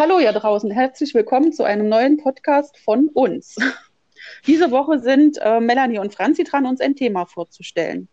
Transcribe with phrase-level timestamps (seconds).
[0.00, 3.56] Hallo ihr draußen, herzlich willkommen zu einem neuen Podcast von uns.
[4.46, 8.08] Diese Woche sind äh, Melanie und Franzi dran, uns ein Thema vorzustellen.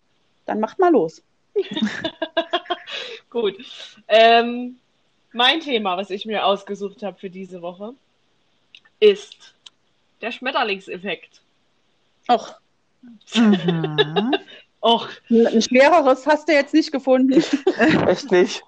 [0.45, 1.23] Dann macht mal los.
[3.29, 3.55] Gut.
[4.09, 4.79] Ähm,
[5.31, 7.93] mein Thema, was ich mir ausgesucht habe für diese Woche,
[8.99, 9.55] ist
[10.19, 11.41] der Schmetterlingseffekt.
[12.27, 12.59] Och.
[13.33, 14.35] Mhm.
[14.87, 17.33] Och, Ein schwereres hast du jetzt nicht gefunden.
[18.07, 18.63] Echt nicht.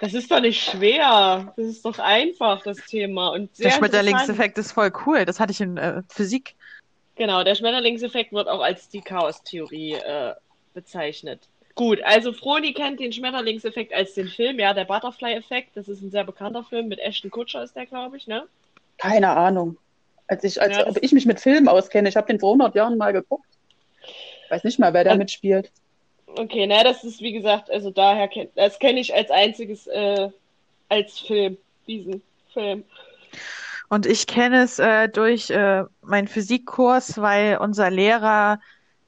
[0.00, 1.54] das ist doch nicht schwer.
[1.56, 3.28] Das ist doch einfach, das Thema.
[3.28, 3.76] Und sehr Der.
[3.76, 5.24] Schmetterlingseffekt ist voll cool.
[5.24, 6.56] Das hatte ich in äh, Physik.
[7.14, 10.34] Genau, der Schmetterlingseffekt wird auch als die Chaos-Theorie äh,
[10.74, 11.42] bezeichnet.
[11.76, 15.76] Gut, also Froni kennt den Schmetterlingseffekt als den Film, ja, der Butterfly-Effekt.
[15.76, 18.48] Das ist ein sehr bekannter Film mit Ashton Kutcher, ist der, glaube ich, ne?
[18.98, 19.76] Keine Ahnung.
[20.26, 22.08] Als ich, als Ja, ob ich mich mit Filmen auskenne.
[22.08, 23.46] Ich habe den vor 100 Jahren mal geguckt.
[24.48, 25.70] Weiß nicht mal, wer da Also- mitspielt.
[26.38, 30.28] Okay, na, das ist wie gesagt, also daher kennt, das kenne ich als einziges äh,
[30.88, 32.20] als Film, diesen
[32.52, 32.84] Film.
[33.88, 38.60] Und ich kenne es äh, durch äh, meinen Physikkurs, weil unser Lehrer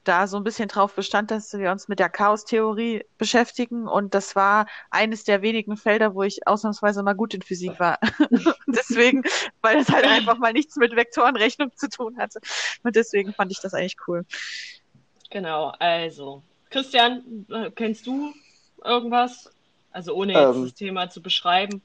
[0.05, 3.87] da so ein bisschen drauf bestand, dass wir uns mit der Chaostheorie beschäftigen.
[3.87, 7.99] Und das war eines der wenigen Felder, wo ich ausnahmsweise mal gut in Physik war.
[8.67, 9.23] deswegen,
[9.61, 12.39] weil das halt einfach mal nichts mit Vektorenrechnung zu tun hatte.
[12.83, 14.25] Und deswegen fand ich das eigentlich cool.
[15.29, 18.33] Genau, also Christian, äh, kennst du
[18.83, 19.51] irgendwas?
[19.91, 20.63] Also ohne jetzt Ähm.
[20.63, 21.81] das Thema zu beschreiben.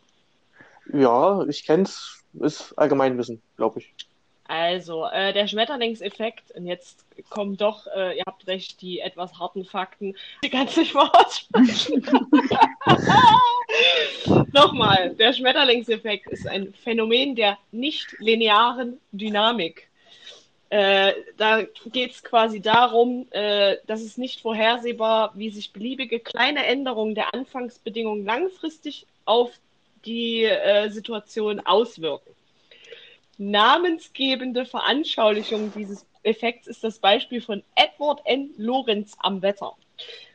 [0.92, 2.20] Ja, ich kenn's.
[2.40, 3.94] Ist Allgemeinwissen, glaube ich.
[4.46, 9.64] Also, äh, der Schmetterlingseffekt, und jetzt kommen doch, äh, ihr habt recht, die etwas harten
[9.64, 10.16] Fakten.
[10.42, 12.04] Ich kann es nicht mal aussprechen.
[14.52, 19.88] Nochmal, der Schmetterlingseffekt ist ein Phänomen der nicht-linearen Dynamik.
[20.74, 26.66] Äh, da geht es quasi darum, äh, dass es nicht vorhersehbar, wie sich beliebige kleine
[26.66, 29.52] Änderungen der Anfangsbedingungen langfristig auf
[30.04, 32.28] die äh, Situation auswirken.
[33.38, 38.50] Namensgebende Veranschaulichung dieses Effekts ist das Beispiel von Edward N.
[38.56, 39.76] Lorenz am Wetter,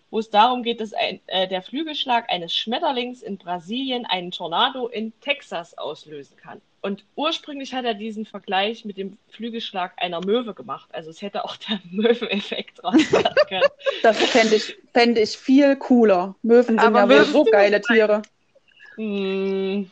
[0.10, 4.88] wo es darum geht, dass ein, äh, der Flügelschlag eines Schmetterlings in Brasilien einen Tornado
[4.88, 6.62] in Texas auslösen kann.
[6.82, 10.90] Und ursprünglich hat er diesen Vergleich mit dem Flügelschlag einer Möwe gemacht.
[10.94, 13.70] Also es hätte auch der Möweneffekt draus werden können.
[14.02, 16.36] Das fände ich, fänd ich viel cooler.
[16.42, 18.22] Möwen sind Aber ja Möwen so geile Tiere.
[18.96, 19.92] Hm.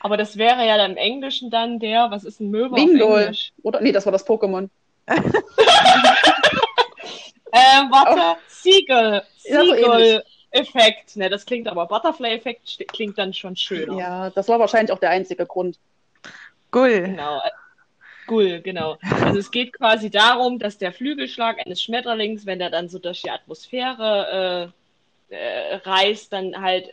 [0.00, 3.22] Aber das wäre ja dann im Englischen dann der, was ist ein Möwe auf Wingull.
[3.22, 3.52] Englisch?
[3.62, 3.80] Oder?
[3.80, 4.68] Nee, das war das Pokémon.
[7.52, 9.22] Ähm, warte, Seagull.
[9.44, 11.16] Ja, so Seagull-Effekt.
[11.16, 13.98] Ne, das klingt aber Butterfly-Effekt klingt dann schon schöner.
[13.98, 15.78] Ja, das war wahrscheinlich auch der einzige Grund.
[16.72, 17.02] Cool.
[17.02, 17.40] Genau.
[18.28, 18.98] Cool, genau.
[19.00, 23.22] Also es geht quasi darum, dass der Flügelschlag eines Schmetterlings, wenn er dann so durch
[23.22, 24.72] die Atmosphäre
[25.30, 26.90] äh, äh, reist, dann halt äh,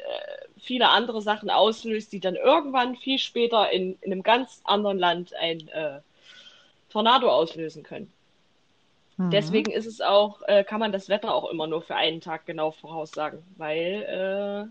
[0.57, 5.33] viele andere Sachen auslöst, die dann irgendwann viel später in, in einem ganz anderen Land
[5.35, 5.99] ein äh,
[6.89, 8.11] Tornado auslösen können.
[9.17, 9.31] Mhm.
[9.31, 12.45] Deswegen ist es auch, äh, kann man das Wetter auch immer nur für einen Tag
[12.45, 14.61] genau voraussagen, weil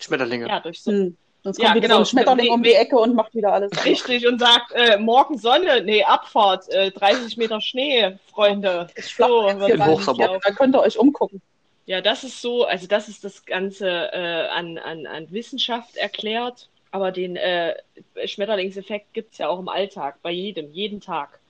[0.00, 0.46] Schmetterlinge.
[0.46, 1.16] äh, ja durch so Hm.
[1.42, 1.96] Sonst Ja, kommt wieder genau.
[1.96, 3.72] so ein Schmetterling um die Ecke und macht wieder alles.
[3.84, 8.86] richtig und sagt äh, morgen Sonne, nee Abfahrt, äh, 30 Meter Schnee, Freunde.
[8.94, 9.48] Ist So.
[9.48, 11.42] Ja, da könnt ihr euch umgucken.
[11.86, 16.68] Ja, das ist so, also das ist das Ganze äh, an, an, an Wissenschaft erklärt,
[16.92, 17.74] aber den äh,
[18.24, 21.40] Schmetterlingseffekt gibt's ja auch im Alltag, bei jedem, jeden Tag.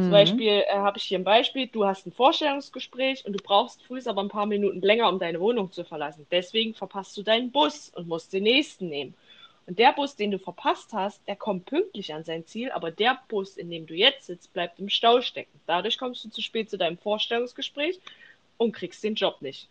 [0.00, 0.10] Zum Mhm.
[0.10, 4.00] Beispiel äh, habe ich hier ein Beispiel, du hast ein Vorstellungsgespräch und du brauchst früh
[4.06, 6.26] aber ein paar Minuten länger, um deine Wohnung zu verlassen.
[6.30, 9.14] Deswegen verpasst du deinen Bus und musst den nächsten nehmen.
[9.66, 13.20] Und der Bus, den du verpasst hast, der kommt pünktlich an sein Ziel, aber der
[13.28, 15.60] Bus, in dem du jetzt sitzt, bleibt im Stau stecken.
[15.66, 18.00] Dadurch kommst du zu spät zu deinem Vorstellungsgespräch
[18.58, 19.68] und kriegst den Job nicht.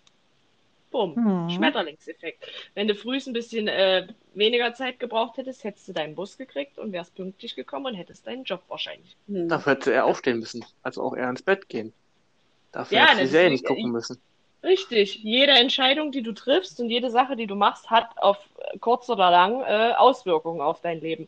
[0.92, 1.16] Bumm.
[1.16, 1.50] Mhm.
[1.50, 2.46] Schmetterlingseffekt.
[2.76, 6.78] Wenn du frühst ein bisschen äh, weniger Zeit gebraucht hättest, hättest du deinen Bus gekriegt
[6.78, 9.16] und wärst pünktlich gekommen und hättest deinen Job wahrscheinlich.
[9.28, 9.48] Hm.
[9.48, 10.64] Dafür hätte er aufstehen müssen.
[10.84, 11.94] Also auch eher ins Bett gehen.
[12.72, 14.22] Dafür Ja, hätte die Serie nicht gucken müssen.
[14.64, 15.16] Richtig.
[15.24, 18.38] Jede Entscheidung, die du triffst und jede Sache, die du machst, hat auf
[18.80, 21.28] kurz oder lang äh, Auswirkungen auf dein Leben.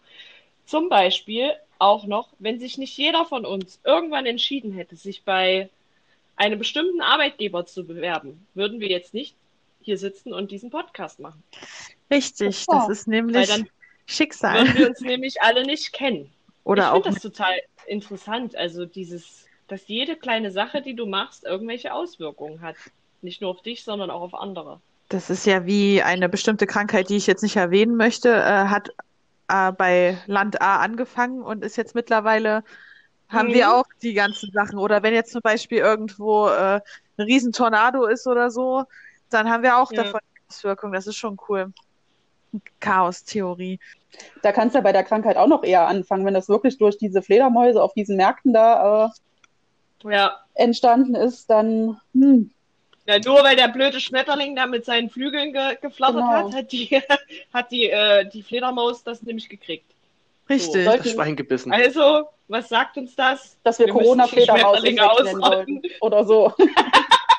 [0.65, 5.69] Zum Beispiel auch noch, wenn sich nicht jeder von uns irgendwann entschieden hätte, sich bei
[6.35, 9.35] einem bestimmten Arbeitgeber zu bewerben, würden wir jetzt nicht
[9.85, 11.43] hier sitzen und diesen Podcast machen.
[12.11, 12.71] Richtig, so.
[12.73, 13.67] das ist nämlich dann
[14.05, 14.59] Schicksal.
[14.65, 16.31] würden wir uns nämlich alle nicht kennen.
[16.63, 17.53] Oder ich auch finde das total
[17.87, 18.55] interessant.
[18.55, 22.75] Also dieses, dass jede kleine Sache, die du machst, irgendwelche Auswirkungen hat.
[23.21, 24.81] Nicht nur auf dich, sondern auch auf andere.
[25.09, 28.89] Das ist ja wie eine bestimmte Krankheit, die ich jetzt nicht erwähnen möchte, äh, hat
[29.47, 32.63] äh, bei Land A angefangen und ist jetzt mittlerweile,
[33.29, 33.53] haben Mhm.
[33.53, 34.77] wir auch die ganzen Sachen.
[34.77, 36.81] Oder wenn jetzt zum Beispiel irgendwo äh,
[37.17, 38.85] ein Riesentornado ist oder so,
[39.33, 40.03] dann haben wir auch Ja.
[40.03, 40.19] davon
[40.49, 40.93] Auswirkungen.
[40.93, 41.71] Das ist schon cool.
[42.79, 43.79] Chaos-Theorie.
[44.43, 46.97] Da kannst du ja bei der Krankheit auch noch eher anfangen, wenn das wirklich durch
[46.97, 49.07] diese Fledermäuse auf diesen Märkten da
[50.05, 50.37] äh, Ja.
[50.53, 52.51] entstanden ist, dann hm,
[53.07, 56.31] Ja, nur weil der blöde Schmetterling da mit seinen Flügeln ge geflattert Genau.
[56.49, 57.01] hat, hat die,
[57.53, 59.89] hat die, äh, die Fledermaus das nämlich gekriegt.
[60.49, 60.85] Richtig.
[60.85, 61.71] Soll- Das Schwein gebissen.
[61.73, 63.57] Also, was sagt uns das?
[63.63, 65.81] dass wir, Wir Corona-Fledermaus ausrotten.
[66.01, 66.53] Oder so.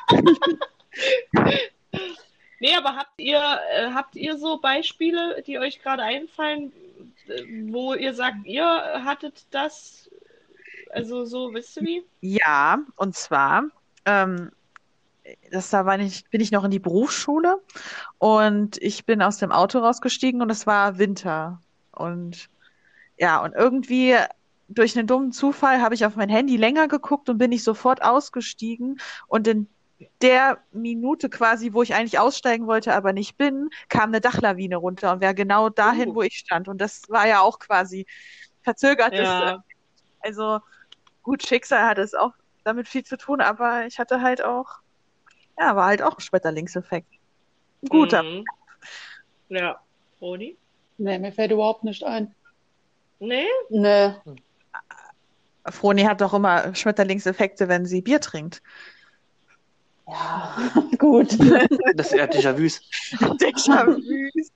[2.59, 3.39] Nee, aber habt ihr,
[3.73, 6.71] äh, habt ihr so Beispiele, die euch gerade einfallen,
[7.27, 8.65] äh, wo ihr sagt, ihr
[9.03, 10.09] hattet das?
[10.91, 12.05] Also so, wisst ihr wie?
[12.21, 13.65] Ja, und zwar,
[14.05, 14.51] ähm,
[15.51, 17.61] das da war ich, bin ich noch in die Berufsschule
[18.19, 21.61] und ich bin aus dem Auto rausgestiegen und es war Winter.
[21.91, 22.49] Und
[23.17, 24.15] ja, und irgendwie
[24.67, 28.03] durch einen dummen Zufall habe ich auf mein Handy länger geguckt und bin ich sofort
[28.03, 29.67] ausgestiegen und in
[30.21, 35.13] der Minute quasi, wo ich eigentlich aussteigen wollte, aber nicht bin, kam eine Dachlawine runter
[35.13, 36.15] und wäre genau dahin, Uh.
[36.15, 36.67] wo ich stand.
[36.67, 38.05] Und das war ja auch quasi
[38.63, 39.63] verzögertes Ja.
[40.19, 40.59] also
[41.23, 42.33] gut, Schicksal hat es auch
[42.63, 44.79] damit viel zu tun, aber ich hatte halt auch,
[45.57, 47.07] ja, war halt auch ein Schmetterlingseffekt.
[47.83, 48.23] Ein guter.
[48.23, 48.43] Mhm.
[49.49, 49.79] Ja.
[50.19, 50.57] Roni?
[50.97, 52.33] Nee, mir fällt überhaupt nicht ein.
[53.19, 53.45] Nee?
[53.69, 54.13] Nee.
[55.69, 58.61] Froni hat doch immer Schmetterlingseffekte, wenn sie Bier trinkt.
[60.07, 60.55] Ja,
[60.99, 61.37] gut.
[61.95, 62.81] Das ist eher Déjà-vus.
[63.39, 64.51] Déjà-vus.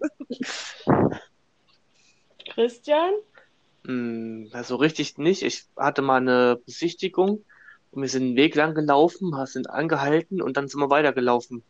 [2.53, 3.13] Christian?
[3.85, 5.43] Hm, also richtig nicht.
[5.43, 7.45] Ich hatte mal eine Besichtigung
[7.91, 11.63] und wir sind einen Weg lang gelaufen, sind angehalten und dann sind wir weitergelaufen.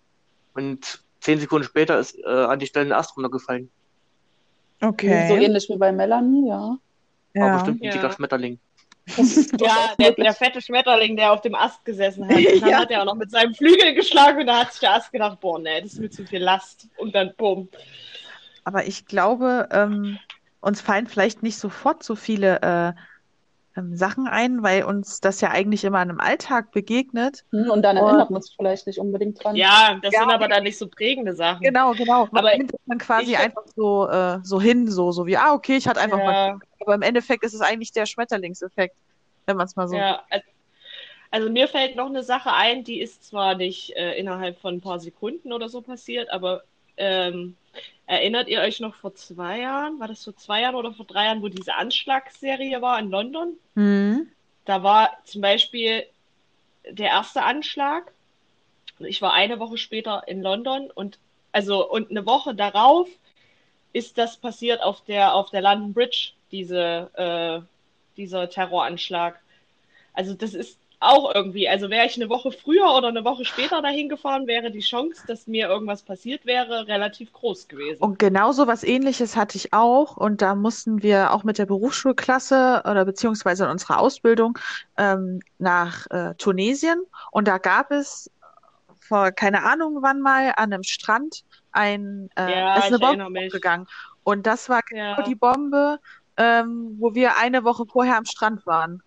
[0.54, 3.72] Und zehn Sekunden später ist äh, an die Stelle ein Ast runtergefallen.
[4.82, 5.44] So Okay.
[5.44, 6.78] ähnlich wie bei Melanie, ja.
[7.36, 7.54] War Ja.
[7.54, 7.92] bestimmt ein Ja.
[7.92, 8.60] dicker Schmetterling.
[9.60, 12.36] Ja, der, der fette Schmetterling, der auf dem Ast gesessen hat.
[12.36, 12.80] Und dann Ja.
[12.80, 15.40] hat er auch noch mit seinem Flügel geschlagen und da hat sich der Ast gedacht,
[15.40, 16.88] boah, nee, das ist mir zu viel Last.
[16.98, 17.70] Und dann bumm.
[18.64, 20.20] Aber ich glaube, ähm,
[20.62, 22.94] uns fallen vielleicht nicht sofort so viele äh,
[23.76, 27.46] ähm, Sachen ein, weil uns das ja eigentlich immer im Alltag begegnet.
[27.52, 29.56] Hm, Und dann erinnert man sich vielleicht nicht unbedingt dran.
[29.56, 30.22] Ja, das Ja.
[30.22, 31.66] sind aber dann nicht so prägende Sachen.
[31.66, 32.28] Genau, genau.
[32.32, 35.76] Man Aber nimmt dann quasi einfach so, äh, so hin, so, so wie, ah, okay,
[35.76, 38.96] ich hatte einfach mal Ja, Aber im Endeffekt ist es eigentlich der Schmetterlingseffekt,
[39.46, 39.96] wenn man es mal so.
[39.98, 40.24] ja.
[40.30, 40.44] al-
[41.32, 44.82] Also mir fällt noch eine Sache ein, die ist zwar nicht äh, innerhalb von ein
[44.82, 46.64] paar Sekunden oder so passiert, aber
[47.00, 47.56] ähm,
[48.06, 51.26] erinnert ihr euch noch vor zwei Jahren, war das vor zwei Jahren oder vor drei
[51.26, 53.54] Jahren, wo diese Anschlagsserie war in London?
[53.76, 54.28] Hm.
[54.66, 56.06] Da war zum Beispiel
[56.88, 58.12] der erste Anschlag.
[59.00, 61.20] Ich war eine Woche später in London und
[61.52, 63.08] also und eine Woche darauf
[63.94, 67.66] ist das passiert auf der auf der London Bridge, diese äh,
[68.18, 69.40] dieser Terroranschlag.
[70.14, 73.82] Also das ist auch irgendwie, also wäre ich eine Woche früher oder eine Woche später
[73.82, 78.02] dahin gefahren, wäre die Chance, dass mir irgendwas passiert wäre, relativ groß gewesen.
[78.02, 80.18] Und genau so was Ähnliches hatte ich auch.
[80.18, 84.58] Und da mussten wir auch mit der Berufsschulklasse oder beziehungsweise in unserer Ausbildung
[84.98, 87.02] ähm, nach äh, Tunesien.
[87.32, 88.30] Und da gab es
[89.00, 93.88] vor keine Ahnung wann mal an einem Strand ein, äh, Ja, ist eine Bombe gegangen.
[94.24, 95.22] Und das war genau Ja.
[95.24, 96.00] die Bombe,
[96.38, 99.02] ähm, wo wir eine Woche vorher am Strand waren.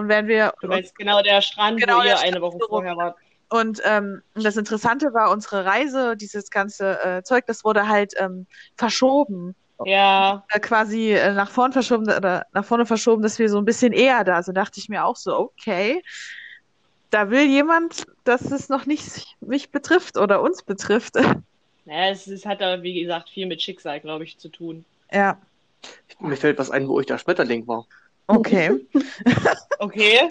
[0.00, 2.58] Und wenn wir Du meinst genau der Strand, Genau, wo der ihr Strand, eine Woche
[2.68, 3.16] vorher wart.
[3.48, 8.46] Und ähm, das Interessante war, unsere Reise, dieses ganze äh, Zeug, das wurde halt ähm,
[8.76, 13.58] verschoben, Ja, äh, quasi äh, nach vorn verschoben oder nach vorne verschoben, dass wir so
[13.58, 14.56] ein bisschen eher da sind.
[14.56, 16.02] Dachte ich mir auch so, okay,
[17.10, 21.14] da will jemand, dass es noch nicht mich betrifft oder uns betrifft.
[21.84, 24.84] Naja, es, es hat da, wie gesagt, viel mit Schicksal, glaube ich, zu tun.
[25.12, 25.40] Ja,
[26.20, 27.86] Mir fällt was ein, wo ich der Schmetterling war.
[28.36, 28.86] Okay.
[29.82, 30.28] Okay.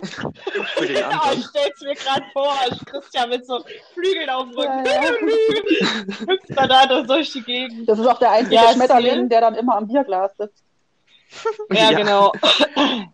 [0.78, 3.64] Für den Ja, ich stell's mir gerade vor, als Christian mit so
[3.96, 4.86] Flügeln auf dem Rücken.
[4.86, 6.28] Ja, ja.
[6.28, 7.90] Hüpft da da durch- die Gegend.
[7.90, 10.64] Das ist auch der einzige Ja, Schmetterling, der dann immer am Bierglas sitzt.
[11.72, 12.32] Ja, genau.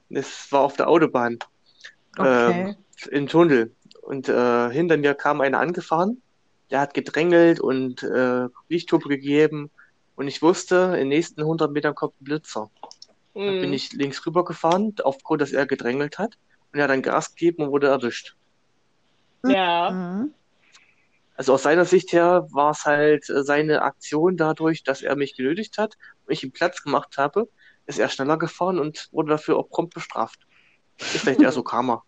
[0.09, 1.39] Es war auf der Autobahn.
[2.17, 2.75] Okay.
[3.09, 3.73] äh, im Tunnel.
[4.01, 6.21] Und äh, hinter mir kam einer angefahren,
[6.71, 9.69] der hat gedrängelt und äh, Lichthupe gegeben.
[10.15, 12.69] Und ich wusste, in den nächsten 100 Metern kommt ein Blitzer.
[13.35, 13.73] Dann bin Hm.
[13.73, 16.37] ich links rüber gefahren, aufgrund, dass er gedrängelt hat.
[16.71, 18.35] Und er hat dann Gas gegeben und wurde erwischt.
[19.45, 19.91] Ja.
[19.91, 20.33] Mhm.
[21.35, 25.35] Also aus seiner Sicht her war es halt äh, seine Aktion dadurch, dass er mich
[25.35, 27.49] genötigt hat und ich ihm Platz gemacht habe,
[27.85, 30.39] ist er schneller gefahren und wurde dafür auch prompt bestraft.
[30.97, 32.03] Ist vielleicht eher so Karma.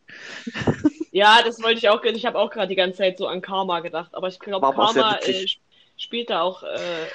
[1.12, 2.02] ja, das wollte ich auch.
[2.04, 4.16] Ich habe auch gerade die ganze Zeit so an Karma gedacht.
[4.16, 5.60] Aber ich glaube, Karma äh, sp-
[5.98, 7.08] spielt da auch äh,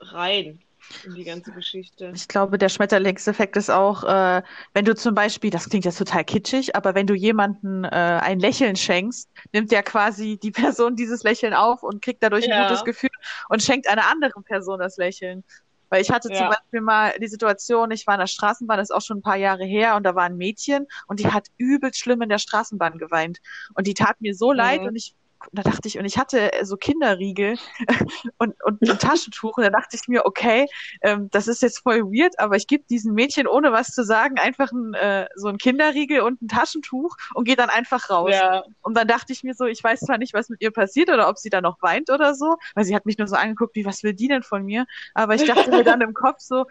[0.00, 0.60] rein
[1.02, 2.12] in die ganze Geschichte.
[2.12, 4.42] Ich glaube, der Schmetterlingseffekt ist auch, äh,
[4.74, 8.40] wenn du zum Beispiel, das klingt jetzt total kitschig, aber wenn du jemanden äh, ein
[8.40, 12.62] Lächeln schenkst, nimmt ja quasi die Person dieses Lächeln auf und kriegt dadurch ein Ja.
[12.62, 13.10] gutes Gefühl
[13.48, 15.44] und schenkt einer anderen Person das Lächeln.
[15.88, 16.48] Weil ich hatte zum Ja.
[16.48, 19.36] Beispiel mal die Situation, ich war in der Straßenbahn, das ist auch schon ein paar
[19.36, 22.98] Jahre her, und da war ein Mädchen und die hat übelst schlimm in der Straßenbahn
[22.98, 23.38] geweint.
[23.74, 24.88] Und die tat mir so leid Mhm.
[24.88, 25.14] und ich,
[25.52, 27.56] da dachte ich, und ich hatte so Kinderriegel
[28.38, 30.66] und, und ein Taschentuch und da dachte ich mir, okay,
[31.02, 34.38] ähm, das ist jetzt voll weird, aber ich gebe diesem Mädchen, ohne was zu sagen,
[34.38, 38.32] einfach ein, äh, so ein Kinderriegel und ein Taschentuch und gehe dann einfach raus.
[38.32, 41.08] Ja, Und dann dachte ich mir so, ich weiß zwar nicht, was mit ihr passiert
[41.08, 43.74] oder ob sie da noch weint oder so, weil sie hat mich nur so angeguckt,
[43.74, 44.86] wie, was will die denn von mir?
[45.14, 46.66] Aber ich dachte mir dann im Kopf so,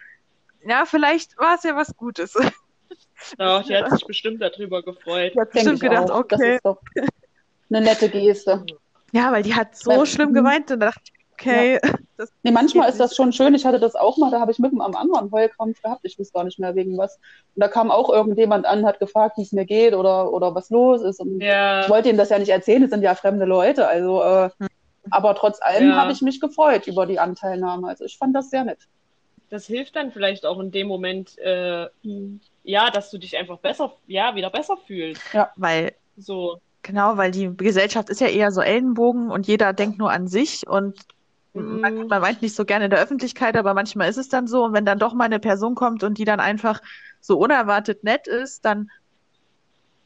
[0.65, 2.33] ja, vielleicht war es ja was Gutes.
[3.37, 5.33] doch, die hat sich bestimmt darüber gefreut.
[5.35, 6.23] Die hat bestimmt gedacht, auch.
[6.27, 6.59] Das okay.
[7.69, 8.65] Eine nette Geste.
[9.11, 11.01] Ja, weil die hat so Weil- schlimm geweint und da dachte
[11.33, 11.79] okay,
[12.17, 13.55] das Nee, manchmal ist das schon schön.
[13.55, 16.01] Ich hatte das auch mal, da habe ich mitten am anderen Heulkrampf gehabt.
[16.03, 17.15] Ich weiß gar nicht mehr wegen was.
[17.55, 20.69] Und da kam auch irgendjemand an, hat gefragt, wie es mir geht oder, oder was
[20.69, 21.19] los ist.
[21.21, 23.87] Und Ja, ich wollte ihm das ja nicht erzählen, es sind ja fremde Leute.
[23.87, 24.49] Also, äh,
[25.11, 25.95] aber trotz allem Ja.
[25.95, 27.87] habe ich mich gefreut über die Anteilnahme.
[27.87, 28.79] Also ich fand das sehr nett.
[29.49, 31.87] das hilft dann vielleicht auch in dem Moment, äh,
[32.63, 35.21] ja, dass du dich einfach besser, ja, wieder besser fühlst.
[35.55, 36.59] weil So.
[36.89, 40.67] Genau, weil die Gesellschaft ist ja eher so Ellenbogen und jeder denkt nur an sich
[40.67, 40.99] und
[41.53, 41.81] Mhm.
[41.81, 44.65] man, man weint nicht so gerne in der Öffentlichkeit, aber manchmal ist es dann so
[44.65, 46.81] und wenn dann doch mal eine Person kommt und die dann einfach
[47.21, 48.89] so unerwartet nett ist, dann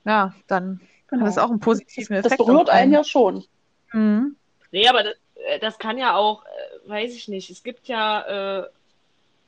[0.06, 2.46] ja, dann hat das auch einen positiven Das Effekt.
[2.46, 3.46] berührt auf einen ja schon.
[3.94, 4.36] Mhm.
[4.72, 5.14] Nee, aber das,
[5.48, 7.50] äh, das kann ja auch, äh, weiß ich nicht.
[7.50, 8.68] Es gibt ja, äh,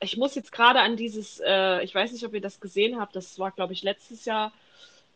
[0.00, 3.14] ich muss jetzt gerade an dieses, äh, ich weiß nicht, ob ihr das gesehen habt,
[3.16, 4.52] das war, glaube ich, letztes Jahr.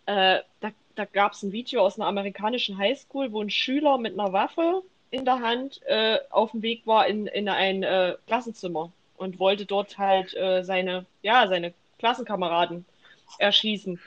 [0.07, 4.19] Äh, da da gab es ein Video aus einer amerikanischen Highschool, wo ein Schüler mit
[4.19, 8.92] einer Waffe in der Hand äh, auf dem Weg war in, in ein äh, Klassenzimmer
[9.16, 12.85] und wollte dort halt äh, seine, ja, seine Klassenkameraden
[13.38, 13.99] erschießen.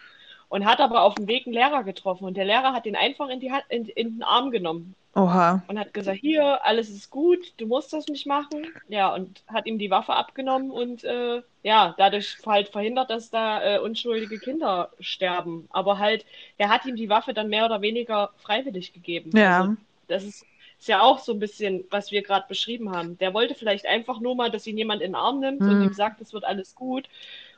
[0.50, 3.30] Und hat aber auf dem Weg einen Lehrer getroffen und der Lehrer hat ihn einfach
[3.30, 5.64] in, die Hand, in, in den Arm genommen Oha.
[5.68, 8.74] und hat gesagt, hier, alles ist gut, du musst das nicht machen.
[8.88, 13.76] Ja, und hat ihm die Waffe abgenommen und äh, ja, dadurch halt verhindert, dass da
[13.76, 15.68] äh, unschuldige Kinder sterben.
[15.72, 16.26] Aber halt,
[16.58, 19.36] er hat ihm die Waffe dann mehr oder weniger freiwillig gegeben.
[19.36, 19.60] Ja.
[19.60, 19.76] Also,
[20.08, 20.46] das ist,
[20.80, 23.18] ist ja auch so ein bisschen, was wir gerade beschrieben haben.
[23.20, 25.82] Der wollte vielleicht einfach nur mal, dass ihn jemand in den Arm nimmt und Hm.
[25.82, 27.08] ihm sagt, es wird alles gut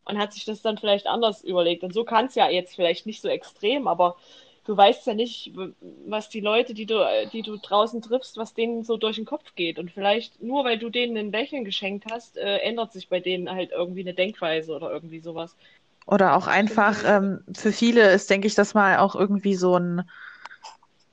[0.05, 1.83] und hat sich das dann vielleicht anders überlegt.
[1.83, 4.15] Und so kann es ja jetzt vielleicht nicht so extrem, aber
[4.65, 5.53] du weißt ja nicht,
[6.07, 9.25] was die Leute, die du, äh, die du draußen triffst, was denen so durch den
[9.25, 9.79] Kopf geht.
[9.79, 13.49] Und vielleicht nur weil du denen ein Lächeln geschenkt hast, äh, ändert sich bei denen
[13.49, 15.55] halt irgendwie eine Denkweise oder irgendwie sowas.
[16.07, 20.03] Oder auch einfach, ähm, für viele ist, denke ich, das mal auch irgendwie so ein,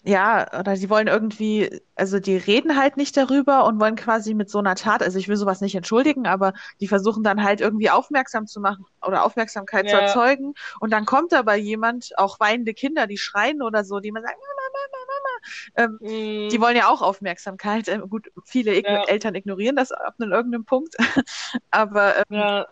[0.04, 4.50] ja, oder sie wollen irgendwie, also die reden halt nicht darüber und wollen quasi mit
[4.50, 7.88] so einer Tat, also ich will sowas nicht entschuldigen, aber die versuchen dann halt irgendwie
[7.90, 10.00] aufmerksam zu machen oder Aufmerksamkeit zu Ja.
[10.00, 10.54] erzeugen.
[10.80, 14.36] Und dann kommt aber jemand, auch weinende Kinder, die schreien oder so, die man sagt,
[14.36, 15.86] Mama, Mama, Mama.
[15.94, 17.88] Ähm, Mm, die wollen ja auch Aufmerksamkeit.
[17.88, 19.04] Ähm, gut, viele Ign Ja.
[19.06, 20.96] Eltern ignorieren das ab einem irgendeinem Punkt.
[21.70, 22.66] aber ähm, ja,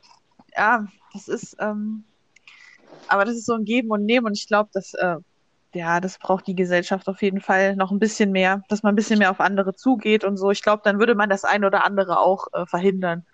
[0.57, 2.05] ja, das ist, ähm,
[3.07, 5.17] aber das ist so ein Geben und Nehmen und ich glaube, dass, äh,
[5.75, 8.97] ja, das braucht die Gesellschaft auf jeden Fall noch ein bisschen mehr, dass man ein
[8.97, 10.51] bisschen mehr auf andere zugeht und so.
[10.51, 13.25] Ich glaube, dann würde man das ein oder andere auch äh, verhindern.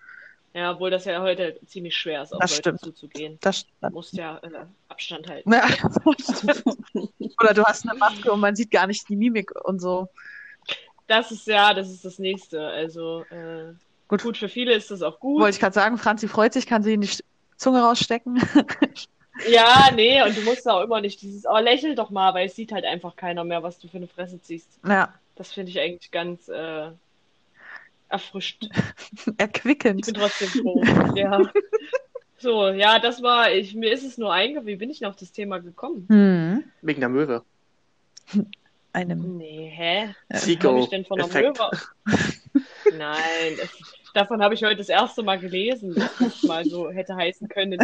[0.53, 2.79] ja, obwohl das ja heute ziemlich schwer ist, auf Das Leute stimmt.
[2.81, 3.37] zuzugehen.
[3.41, 5.51] Das, Du musst ja äh, Abstand halten.
[5.51, 5.65] ja,
[7.41, 10.07] oder du hast eine Maske und man sieht gar nicht die Mimik und so.
[11.07, 12.67] Das ist ja, das ist das Nächste.
[12.67, 13.73] Also äh,
[14.09, 14.23] Gut.
[14.23, 14.37] gut.
[14.37, 15.41] für viele ist das auch gut.
[15.41, 17.09] Wollte ich gerade sagen, Franzi freut sich, kann sie in die
[17.57, 18.41] Zunge rausstecken.
[19.49, 22.55] Ja, nee, und du musst auch immer nicht dieses, aber lächel doch mal, weil es
[22.55, 24.67] sieht halt einfach keiner mehr, was du für eine Fresse ziehst.
[24.85, 26.89] ja, Das finde ich eigentlich ganz äh,
[28.09, 28.67] erfrischt.
[29.27, 30.05] Ich erquickend.
[30.05, 30.83] bin trotzdem froh.
[31.15, 31.41] ja.
[32.39, 35.15] So, ja, das war, ich, mir ist es nur eingefallen, wie bin ich denn auf
[35.15, 36.05] das Thema gekommen?
[36.09, 36.63] Hm.
[36.81, 37.43] Wegen der Möwe.
[38.93, 40.15] Einem, Nee, hä?
[40.29, 41.59] Was habe ich denn von Seagull-Effekt.
[42.05, 42.63] Möwe?
[42.97, 43.69] Nein, das,
[44.17, 47.79] davon habe ich heute das erste Mal gelesen, dass das mal so hätte heißen können.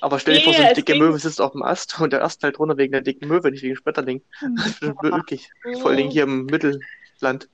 [0.00, 2.24] Aber stell dir Nee, vor, so eine dicke Möwe sitzt auf dem Ast und der
[2.24, 4.22] Ast fällt runter wegen der dicken Möwe, nicht wegen Schmetterling.
[4.56, 5.50] Das ist wirklich.
[5.80, 7.48] Vor allem hier im Mittelland.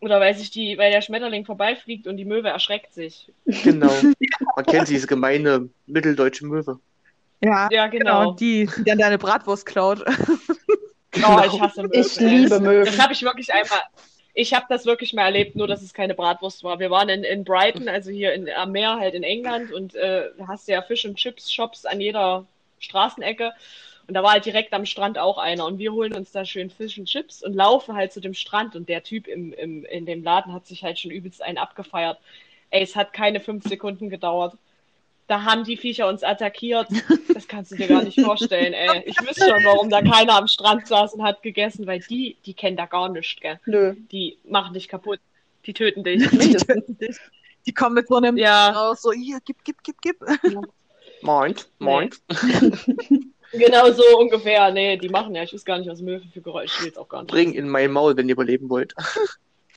[0.00, 3.32] Oder weil sich die, weil der Schmetterling vorbeifliegt und die Möwe erschreckt sich.
[3.46, 3.92] Genau.
[4.56, 6.80] Man kennt diese gemeine mitteldeutsche Möwe.
[7.40, 8.32] ja, Ja, genau, genau.
[8.32, 10.04] die, die dann deine Bratwurst klaut.
[11.16, 12.00] Oh, ich hasse Möwen.
[12.00, 12.86] Ich liebe Möwen.
[12.86, 13.82] Das habe ich wirklich einmal.
[14.34, 16.78] Ich habe das wirklich mal erlebt, nur dass es keine Bratwurst war.
[16.78, 20.30] Wir waren in, in Brighton, also hier in, am Meer halt in England und äh,
[20.46, 22.46] hast ja Fish and Chips Shops an jeder
[22.78, 23.52] Straßenecke
[24.08, 26.70] und da war halt direkt am Strand auch einer und wir holen uns da schön
[26.70, 30.06] Fish and Chips und laufen halt zu dem Strand und der Typ im, im, in
[30.06, 32.18] dem Laden hat sich halt schon übelst einen abgefeiert.
[32.70, 34.54] Ey, es hat keine fünf Sekunden gedauert.
[35.32, 36.88] Da haben die Viecher uns attackiert.
[37.32, 39.02] Das kannst du dir gar nicht vorstellen, ey.
[39.06, 42.52] Ich wüsste schon, warum da keiner am Strand saß und hat gegessen, weil die, die
[42.52, 43.58] kennen da gar nichts, gell.
[43.64, 43.94] Nö.
[44.10, 45.20] Die machen dich kaputt.
[45.64, 46.30] Die töten dich.
[46.32, 47.18] Mindestens.
[47.64, 48.72] Die kommen mit so einem Ja.
[48.72, 50.16] raus, so hier, gib, gib, gib, gib.
[51.22, 52.20] Moint, moint.
[53.54, 54.70] Genau so ungefähr.
[54.70, 56.98] Nee, die machen ja, ich weiß gar nicht, was Möwe für Geräusche, ich will jetzt
[56.98, 57.30] auch gar nicht.
[57.30, 58.94] Bring in mein Maul, wenn ihr überleben wollt.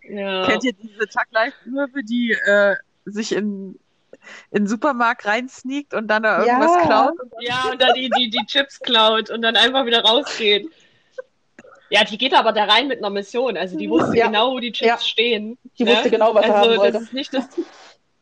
[0.04, 0.46] Ja.
[0.46, 3.78] Kennt ihr diese Tag-Life-Möwe, die äh, sich in,
[4.52, 6.86] in den Supermarkt reinsneakt und dann da irgendwas Ja.
[6.86, 7.14] klaut?
[7.40, 10.70] Ja, und dann die, die, die Chips klaut und dann einfach wieder rausgeht.
[11.90, 13.58] Ja, die geht aber da rein mit einer Mission.
[13.58, 14.28] Also die wusste Ja.
[14.28, 14.98] genau, wo die Chips Ja.
[15.00, 15.58] stehen.
[15.78, 15.92] Die ne?
[15.92, 16.92] wusste genau, was also, haben wollte.
[16.94, 17.48] Das ist nicht das.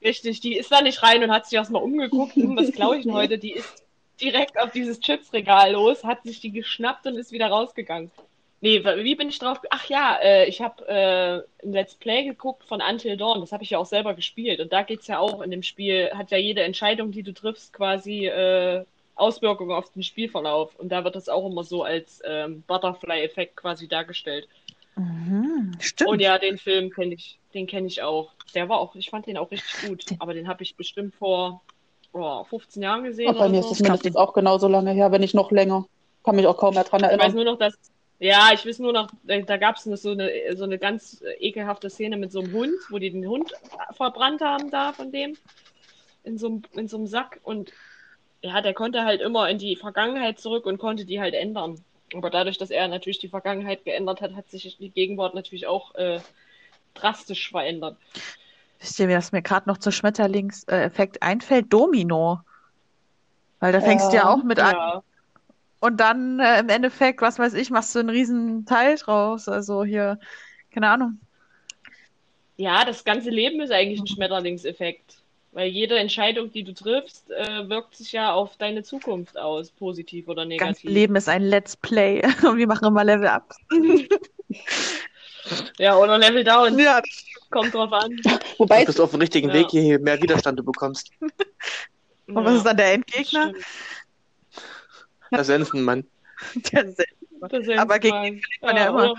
[0.03, 3.03] Richtig, die ist da nicht rein und hat sich erstmal umgeguckt, hm, was klaue ich
[3.03, 3.37] denn heute?
[3.37, 3.83] Die ist
[4.19, 8.11] direkt auf dieses Chipsregal los, hat sich die geschnappt und ist wieder rausgegangen.
[8.63, 9.59] Nee, wie bin ich drauf?
[9.71, 13.41] Ach ja, äh, ich habe äh, ein Let's Play geguckt von Until Dawn.
[13.41, 14.61] Das habe ich ja auch selber gespielt.
[14.61, 17.73] Und da geht's ja auch in dem Spiel, hat ja jede Entscheidung, die du triffst,
[17.73, 20.75] quasi äh, Auswirkungen auf den Spielverlauf.
[20.77, 24.47] Und da wird das auch immer so als ähm, Butterfly-Effekt quasi dargestellt.
[24.95, 26.11] Mhm, stimmt.
[26.11, 28.31] Und ja, den Film kenne ich, den kenne ich auch.
[28.55, 30.05] Der war auch, ich fand den auch richtig gut.
[30.19, 31.61] Aber den habe ich bestimmt vor
[32.13, 33.29] oh, 15 Jahren gesehen.
[33.29, 33.83] Ach, bei mir oder ist das so.
[33.83, 35.85] mindestens auch genauso lange her, wenn nicht noch länger.
[36.23, 37.35] Kann mich auch kaum mehr dran Ich weiß erinnern.
[37.35, 37.73] nur noch, dass.
[38.19, 41.33] Ja, ich weiß nur noch, da, da gab es so eine, so eine ganz äh,
[41.39, 43.51] ekelhafte Szene mit so einem Hund, wo die den Hund
[43.93, 45.35] verbrannt haben da von dem.
[46.23, 47.39] In so, einem- in so einem Sack.
[47.43, 47.71] Und
[48.41, 51.83] ja, der konnte halt immer in die Vergangenheit zurück und konnte die halt ändern.
[52.13, 55.93] Aber dadurch, dass er natürlich die Vergangenheit geändert hat, hat sich die Gegenwart natürlich auch
[55.95, 56.19] äh,
[56.93, 57.97] drastisch verändert.
[58.79, 61.71] Wisst ihr, was mir gerade noch zur Schmetterlingseffekt einfällt?
[61.73, 62.39] Domino.
[63.59, 64.29] Weil da fängst du ja Ja.
[64.33, 65.01] auch mit an.
[65.83, 69.49] Und dann äh, im Endeffekt, was weiß ich, machst du einen riesen Teil draus.
[69.49, 70.17] Also hier,
[70.71, 71.19] keine Ahnung.
[72.55, 75.17] Ja, das ganze Leben ist eigentlich ein Schmetterlingseffekt.
[75.51, 80.29] Weil jede Entscheidung, die du triffst, äh, wirkt sich ja auf deine Zukunft aus, positiv
[80.29, 80.65] oder Das negativ.
[80.83, 82.21] ganze Leben ist ein Let's Play.
[82.47, 83.53] Und wir machen immer Level Up.
[85.77, 86.79] Ja, oder Level Down.
[86.79, 87.01] Ja,
[87.49, 88.17] Kommt drauf an.
[88.57, 89.55] Wobei Du bist auf dem richtigen Ja.
[89.55, 91.11] Weg, je mehr Widerstand du bekommst.
[91.19, 93.49] und was ist dann der Endgegner?
[93.49, 93.65] Stimmt.
[95.33, 96.05] Der Sensenmann.
[96.71, 97.03] Der Se-
[97.41, 99.11] Das ist Aber gegen mal- man ja immer.
[99.11, 99.15] Oder,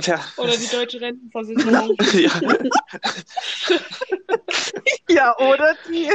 [0.00, 0.20] Tja.
[0.38, 1.96] oder die deutsche Rentenversicherung.
[2.14, 2.30] ja.
[5.08, 6.10] ja, oder die.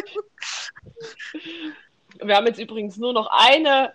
[2.24, 3.94] Wir haben jetzt übrigens nur noch eine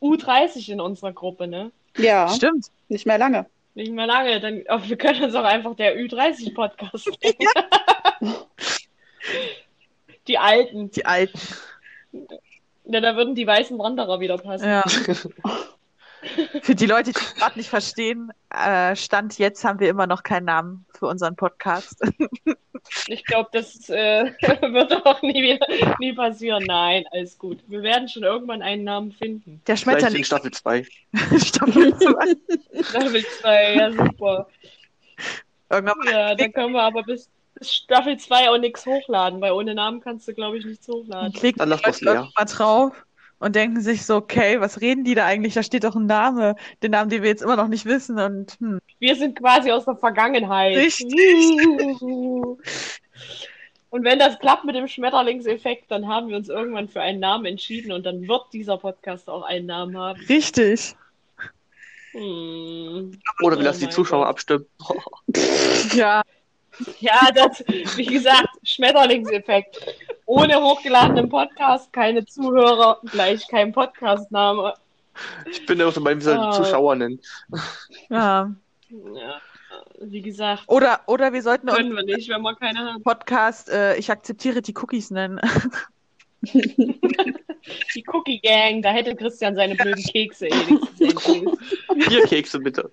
[0.00, 1.72] U30 in unserer Gruppe, ne?
[1.96, 2.66] ja, Stimmt.
[2.88, 3.46] nicht mehr lange.
[3.74, 4.40] Nicht mehr lange.
[4.40, 8.36] Dann, aber wir können uns auch einfach der Ü30-Podcast nennen.
[10.28, 10.90] Die alten.
[10.92, 11.38] Die Alten.
[12.86, 14.68] Ja, da würden die weißen Wanderer wieder passen.
[14.68, 14.84] Ja.
[16.62, 20.22] Für die Leute, die es gerade nicht verstehen, äh, Stand jetzt haben wir immer noch
[20.22, 22.00] keinen Namen für unseren Podcast.
[23.08, 25.66] Ich glaube, das äh, wird auch nie, wieder,
[25.98, 26.62] nie passieren.
[26.68, 27.58] Nein, alles gut.
[27.66, 29.60] Wir werden schon irgendwann einen Namen finden.
[29.66, 30.86] Der Schmetterling in Staffel 2.
[31.44, 32.36] Staffel 2.
[32.84, 34.48] Staffel 2, ja super.
[35.68, 37.28] Irgendwann Ja, dann können wir aber bis
[37.60, 41.32] Staffel 2 auch nichts hochladen, weil ohne Namen kannst du, glaube ich, nichts hochladen.
[41.32, 42.30] klicken Dann die lass das Leute leer.
[42.36, 43.06] mal drauf
[43.38, 45.54] und denken sich so, okay, was reden die da eigentlich?
[45.54, 48.18] Da steht doch ein Name, den Namen, den wir jetzt immer noch nicht wissen.
[48.18, 50.76] Und hm, Wir sind quasi aus der Vergangenheit.
[50.76, 51.08] Richtig.
[53.90, 57.46] Und wenn das klappt mit dem Schmetterlingseffekt, dann haben wir uns irgendwann für einen Namen
[57.46, 60.20] entschieden und dann wird dieser Podcast auch einen Namen haben.
[60.28, 60.94] richtig.
[62.12, 63.12] Hm.
[63.42, 64.28] Oder wir Oh lassen die mein Zuschauer Gott.
[64.30, 64.66] abstimmen.
[65.94, 66.22] Ja,
[67.00, 67.64] Ja, das,
[67.96, 69.78] wie gesagt, Schmetterlingseffekt.
[70.26, 74.74] Ohne hochgeladenen Podcast keine Zuhörer, gleich kein Podcastname.
[75.50, 76.50] Ich bin ja auch dabei, wie wir Ah.
[76.50, 77.20] die Zuschauer nennen.
[78.10, 78.52] ja.
[78.90, 79.40] Ja,
[80.00, 83.02] wie gesagt, Oder, oder wir sollten können wir nicht, wenn wir keine haben.
[83.02, 85.40] Podcast äh, Ich akzeptiere die Cookies nennen.
[87.94, 90.48] Die Cookie Gang, da hätte Christian seine blöden Kekse.
[90.48, 92.88] Vier Kekse bitte.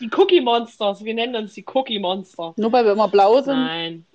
[0.00, 2.54] Die Cookie Monsters, wir nennen uns die Cookie Monster.
[2.56, 3.56] Nur weil wir immer blau sind.
[3.56, 4.06] Nein.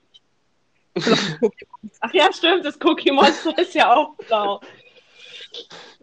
[1.99, 4.61] Ach ja, stimmt, das Cookie Monster ist ja auch blau.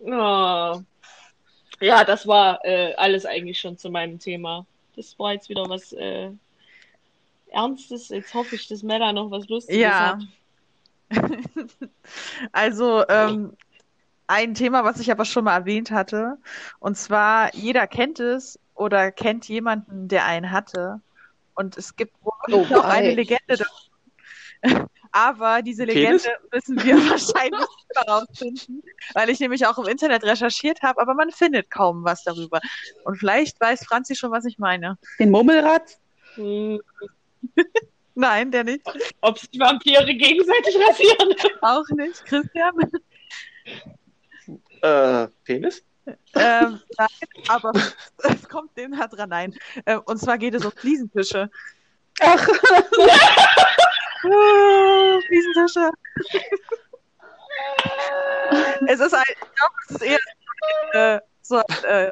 [0.04, 0.80] Oh.
[1.80, 4.66] Ja, das war äh, alles eigentlich schon zu meinem Thema.
[4.94, 6.30] Das war jetzt wieder was äh,
[7.48, 8.08] Ernstes.
[8.10, 10.18] Jetzt hoffe ich, dass Mella noch was Lustiges Ja.
[10.18, 10.22] hat.
[12.52, 13.56] Also, ähm,
[14.26, 16.38] ein Thema, was ich aber schon mal erwähnt hatte,
[16.78, 21.00] und zwar, jeder kennt es oder kennt jemanden, der einen hatte.
[21.54, 23.14] Und es gibt womöglich Oh, auch eine.
[23.14, 24.88] Legende davon.
[25.14, 26.24] Aber diese Penis?
[26.24, 31.12] Legende müssen wir wahrscheinlich nicht herausfinden, weil ich nämlich auch im Internet recherchiert habe, aber
[31.12, 32.60] man findet kaum was darüber.
[33.04, 34.96] Und vielleicht weiß Franzi schon, was ich meine.
[35.18, 35.98] Den Murmelrad.
[36.36, 36.80] Hm,
[38.14, 38.86] Nein, der nicht.
[39.20, 41.34] ob sich Vampire gegenseitig rasieren.
[41.60, 42.24] Auch nicht.
[42.24, 42.72] Christian?
[44.80, 45.84] Äh, Penis?
[46.34, 47.08] Ähm, nein,
[47.48, 47.72] aber
[48.18, 49.54] es kommt dem nah dran ein.
[49.86, 51.50] Ähm, und zwar geht es um Fliesentische.
[52.20, 52.48] Ach,
[54.24, 55.90] Ah, Fliesentische.
[58.86, 62.10] es ist ein, ich glaube, es ist eher äh, so, äh,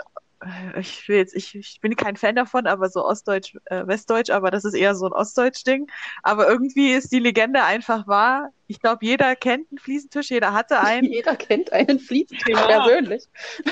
[0.79, 4.51] ich will jetzt, ich, ich bin kein Fan davon, aber so Ostdeutsch, äh, Westdeutsch, aber
[4.51, 5.91] das ist eher so ein Ostdeutsch-Ding.
[6.23, 8.51] Aber irgendwie ist die Legende einfach wahr.
[8.67, 11.13] Ich glaube, jeder kennt einen Fliesentisch, jeder hatte einen.
[11.13, 12.83] Jeder kennt einen Fliesentisch Ja.
[12.83, 13.25] persönlich.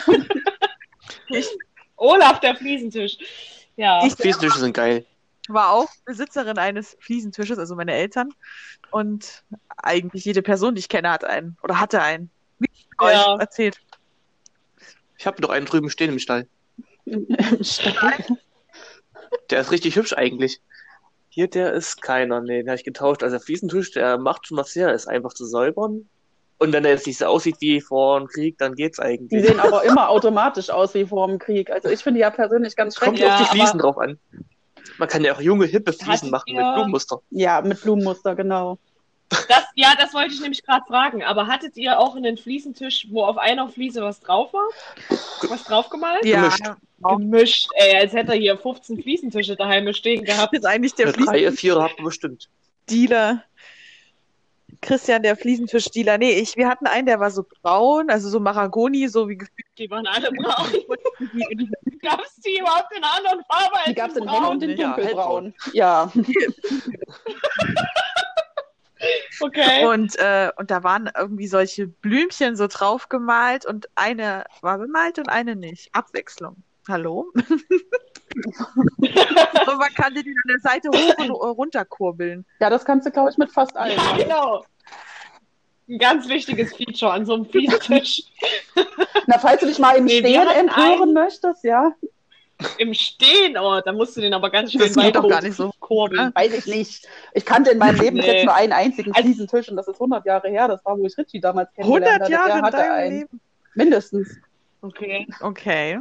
[1.30, 1.48] Ich
[1.96, 3.16] Olaf, der Fliesentisch.
[3.76, 4.04] Ja.
[4.04, 5.04] Ich- Fliesentische sind geil.
[5.48, 8.30] war auch Besitzerin eines Fliesentisches, also meine Eltern.
[8.90, 9.42] Und
[9.78, 11.56] eigentlich jede Person, die ich kenne, hat einen.
[11.62, 12.30] Oder hatte einen.
[12.58, 13.36] Wie euch Ja.
[13.38, 13.80] erzählt.
[15.16, 16.10] Ich habe noch einen drüben stehen.
[16.12, 16.46] Im Stall.
[19.50, 20.60] Der ist richtig hübsch eigentlich.
[21.28, 22.40] Hier, der ist keiner.
[22.40, 23.22] Nee, den habe ich getauscht.
[23.22, 24.92] Also der Fliesentisch, der macht schon was her.
[24.92, 26.08] Ist einfach zu säubern.
[26.58, 29.46] Und wenn er jetzt nicht so aussieht wie vor dem Krieg, dann geht's Die eigentlich.
[29.46, 31.70] sehen aber immer automatisch aus wie vor dem Krieg.
[31.70, 33.28] Also ich finde die ja persönlich ganz Kommt schrecklich.
[33.28, 34.18] Ja, auf die Fliesen aber- drauf an.
[34.98, 37.20] Man kann ja auch junge, hippe Fliesen machen ihr- mit Blumenmuster.
[37.30, 38.78] Ja, mit Blumenmuster, genau.
[39.30, 41.22] Das, ja, das wollte ich nämlich gerade fragen.
[41.22, 44.66] Aber hattet ihr auch einen Fliesentisch, wo auf einer Fliese was drauf war?
[45.48, 46.24] Was draufgemalt?
[46.24, 46.64] Ja, Gemischt.
[47.02, 50.54] Gemischt, ey, als hätte er hier 15 Fliesentische daheim stehen gehabt.
[50.54, 52.48] ist eigentlich der Eine drei, vier habt ihr bestimmt.
[54.80, 56.18] Christian, der Fliesentischdealer.
[56.18, 59.66] Nee, ich, wir hatten einen, der war so braun, also so Mahagoni, so wie gefühlt.
[59.76, 60.68] Die waren alle braun.
[62.02, 64.50] Gab es die überhaupt in einer anderen Farbe als Die gab es in hell braun?
[64.56, 65.54] und in Ja, dunkelbraun.
[65.72, 66.12] Ja,
[69.40, 69.86] Okay.
[69.86, 75.18] Und, äh, und da waren irgendwie solche Blümchen so drauf gemalt und eine war bemalt
[75.18, 75.94] und eine nicht.
[75.94, 76.56] Abwechslung.
[76.88, 77.30] Hallo?
[77.34, 77.48] und
[79.78, 82.46] man kann die an der Seite hoch und runter kurbeln.
[82.60, 83.96] ja, das kannst du, glaube ich, mit fast allen.
[83.96, 84.64] Ja, genau.
[85.88, 88.22] Ein ganz wichtiges Feature an so einem Fliesentisch.
[89.26, 91.92] Na, falls du dich mal im Nee, Stehen einen- möchtest, ja,
[92.78, 95.54] Im Stehen, oh, da musst du den aber ganz schön Das geht doch gar nicht
[95.56, 95.70] so.
[95.78, 96.32] kurbeln.
[96.34, 97.06] weiß ich nicht.
[97.32, 98.26] Ich kannte in meinem Leben Nee.
[98.26, 100.66] jetzt nur einen einzigen Also- Fliesentisch und das ist 100 Jahre her.
[100.66, 102.32] Das war, wo ich Richie damals kennengelernt 100 hatte.
[102.32, 103.18] Jahre Der in hatte deinem einen.
[103.18, 103.40] Leben.
[103.74, 104.36] Mindestens.
[104.82, 105.26] Okay.
[105.40, 105.98] Okay.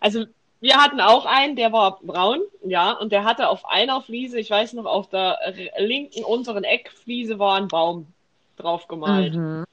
[0.00, 0.24] Also
[0.60, 4.50] wir hatten auch einen, der war braun, ja, und der hatte auf einer Fliese, ich
[4.50, 5.38] weiß noch, auf der
[5.78, 8.08] linken unteren Eckfliese war ein Baum
[8.56, 9.34] drauf gemalt.
[9.34, 9.64] Mhm.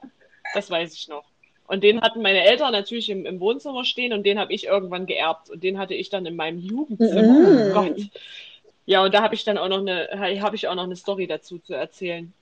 [0.54, 1.24] Das weiß ich noch.
[1.66, 5.06] Und den hatten meine Eltern natürlich im, im Wohnzimmer stehen und den habe ich irgendwann
[5.06, 5.50] geerbt.
[5.50, 7.22] Und den hatte ich dann in meinem Jugendzimmer.
[7.22, 7.70] Mhm.
[7.70, 7.96] Oh Gott.
[8.84, 10.08] Ja, und da habe ich dann auch noch eine,
[10.40, 12.32] habe ich auch noch eine Story dazu zu erzählen.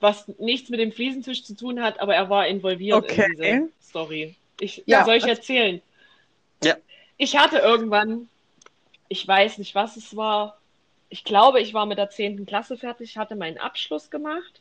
[0.00, 3.26] Was nichts mit dem Fliesentisch zu tun hat, aber er war involviert Okay.
[3.30, 4.34] in diese Story.
[4.60, 5.04] Ich, Ja.
[5.04, 5.80] soll ich erzählen?
[6.64, 6.76] Ja.
[7.16, 8.28] Ich hatte irgendwann,
[9.08, 10.58] ich weiß nicht, was es war.
[11.10, 12.44] Ich glaube, ich war mit der 10.
[12.44, 14.60] Klasse fertig, hatte meinen Abschluss gemacht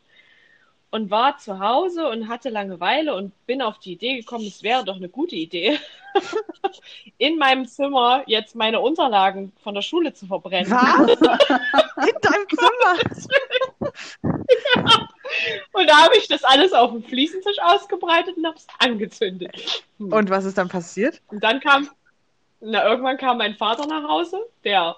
[0.94, 4.86] und war zu Hause und hatte Langeweile und bin auf die Idee gekommen, es wäre
[4.86, 5.80] doch eine gute Idee,
[7.18, 10.70] in meinem Zimmer jetzt meine Unterlagen von der Schule zu verbrennen.
[10.70, 11.10] Was?
[12.08, 13.42] In deinem Zimmer?
[15.74, 19.84] Und da habe ich das alles auf dem Fliesentisch ausgebreitet und habe es angezündet.
[19.98, 21.24] Und was ist dann passiert?
[21.30, 21.90] Und dann kam,
[22.62, 24.96] na, irgendwann kam mein Vater nach Hause, der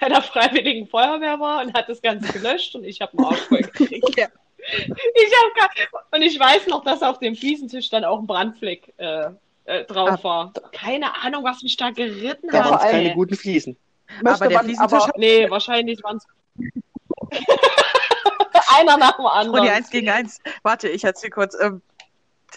[0.00, 3.40] bei der Freiwilligen Feuerwehr war und hat das Ganze gelöscht und ich habe einen Arsch
[3.40, 4.16] voll gekriegt.
[4.16, 4.28] Ja.
[4.70, 5.70] Ich hab gar,
[6.12, 9.30] und ich weiß noch, dass auf dem Fliesentisch dann auch ein Brandfleck äh,
[9.64, 10.52] äh, drauf war.
[10.72, 12.66] Keine Ahnung, was mich da geritten Ja, hat.
[12.68, 13.14] vor allem- Keine ey.
[13.14, 13.76] guten Fliesen.
[14.22, 16.26] Möchte Aber der man Fliesentisch aber, Nee, wahrscheinlich waren es
[18.78, 19.60] einer nach dem anderen.
[19.60, 20.40] Oh, die eins gegen eins.
[20.62, 21.56] Warte, ich erzähl kurz.
[21.60, 21.82] Ähm,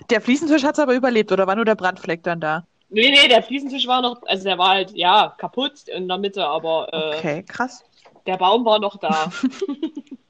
[0.10, 2.65] der Fliesentisch hat es aber überlebt, oder war nur der Brandfleck dann da?
[2.89, 6.45] Nee, nee, der Fliesentisch war noch, also der war halt, ja, kaputt in der Mitte,
[6.45, 7.84] aber äh, Okay, krass.
[8.26, 9.32] der Baum war noch da.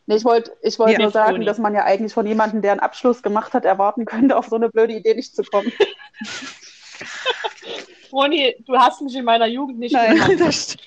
[0.08, 1.00] nee, ich wollte ich wollt Ja.
[1.00, 1.46] nur sagen, Toni.
[1.46, 4.56] dass man ja eigentlich von jemandem, der einen Abschluss gemacht hat, erwarten könnte, auf so
[4.56, 5.72] eine blöde Idee nicht zu kommen.
[8.12, 10.18] Roni, du hast mich in meiner Jugend nicht Nein.
[10.40, 10.78] Das st-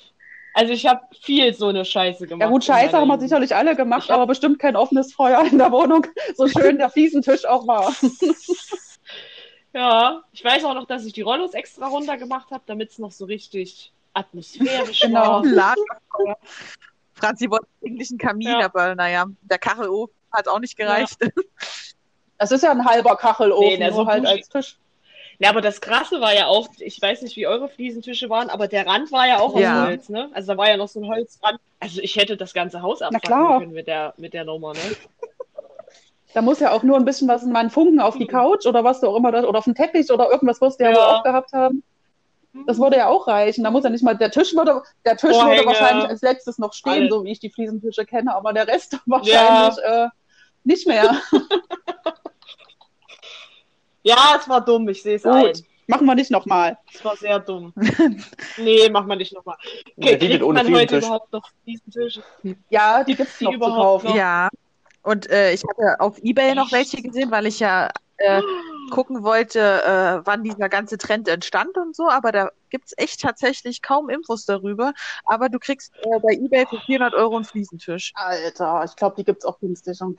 [0.53, 2.43] Also ich habe viel so eine Scheiße gemacht.
[2.43, 5.59] Ja gut, Scheiße haben wir sicherlich alle gemacht, hab- aber bestimmt kein offenes Feuer in
[5.59, 7.93] der Wohnung, so schön der Fliesentisch auch war.
[9.73, 12.99] Ja, ich weiß auch noch, dass ich die Rollos extra runter gemacht habe, damit es
[12.99, 15.43] noch so richtig atmosphärisch Genau.
[15.43, 15.75] war.
[17.15, 18.65] Franzi wollte eigentlich einen Kamin, Ja.
[18.67, 21.17] aber naja, der Kachelofen hat auch nicht gereicht.
[22.37, 24.77] Das ist ja ein halber Kachelofen, Nee, der so halt als Tisch.
[25.39, 28.67] Ja, aber das Krasse war ja auch, ich weiß nicht, wie eure Fliesentische waren, aber
[28.67, 29.85] der Rand war ja auch aus Ja.
[29.87, 30.31] Holz, ne?
[30.35, 31.61] Also da war ja noch so ein Holzrand.
[31.79, 33.59] Also ich hätte das ganze Haus abfacken klar.
[33.61, 34.81] können mit der, mit der Nummer, ne?
[36.35, 38.83] Da muss ja auch nur ein bisschen was, mal ein Funken auf die Couch oder
[38.83, 40.97] was du auch immer das, oder auf den Teppich oder irgendwas wirst du ja, Ja.
[40.97, 41.85] wohl auch gehabt haben.
[42.67, 43.65] Das würde ja auch reichen.
[43.65, 45.57] Da muss ja nicht mal, der Tisch würde, der Tisch Vorhänge.
[45.57, 47.11] würde wahrscheinlich als letztes noch stehen, Alles.
[47.11, 50.09] so wie ich die Fliesentische kenne, aber der Rest wahrscheinlich äh,
[50.65, 51.21] nicht mehr.
[54.07, 55.47] Ja, es war dumm, ich sehe es ein.
[55.47, 56.77] Gut, machen wir nicht nochmal.
[56.93, 57.73] Es war sehr dumm.
[58.59, 59.57] nee, mach mal nicht nochmal.
[59.97, 61.05] Ja, mit ohne man heute Fliesentisch.
[61.07, 62.23] überhaupt noch Fliesentische?
[62.69, 64.09] Ja, die gibt's die noch zu überhaupt kaufen.
[64.09, 64.15] noch?
[64.17, 64.49] Ja,
[65.03, 67.89] Und äh, ich hatte auf Ebay noch welche gesehen, weil ich ja
[68.19, 68.43] äh,
[68.91, 72.09] gucken wollte, äh, wann dieser ganze Trend entstand und so.
[72.09, 74.93] Aber da gibt's echt tatsächlich kaum Infos darüber.
[75.25, 78.13] Aber du kriegst äh, bei Ebay für 400 Euro einen Fliesentisch.
[78.15, 80.11] Alter, ich glaube, die gibt's auch günstiger.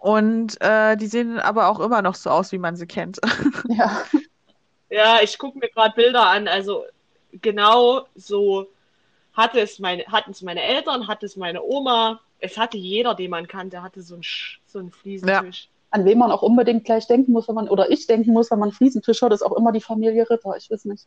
[0.00, 3.20] Und äh, die sehen aber auch immer noch so aus, wie man sie kennt.
[3.68, 4.02] Ja.
[4.88, 6.46] Ja, ich gucke mir gerade Bilder an.
[6.46, 6.84] Also
[7.32, 8.68] genau so
[9.32, 12.20] hatte es meine, hatten es meine Eltern, hatte es meine Oma.
[12.38, 14.24] Es hatte jeder, den man kannte, hatte so einen,
[14.66, 15.68] so einen Fliesentisch.
[15.96, 18.58] An wen man auch unbedingt gleich denken muss, wenn man, oder ich denken muss, wenn
[18.58, 20.54] man Fliesentisch hört, ist auch immer die Familie Ritter.
[20.58, 21.06] Ich weiß nicht.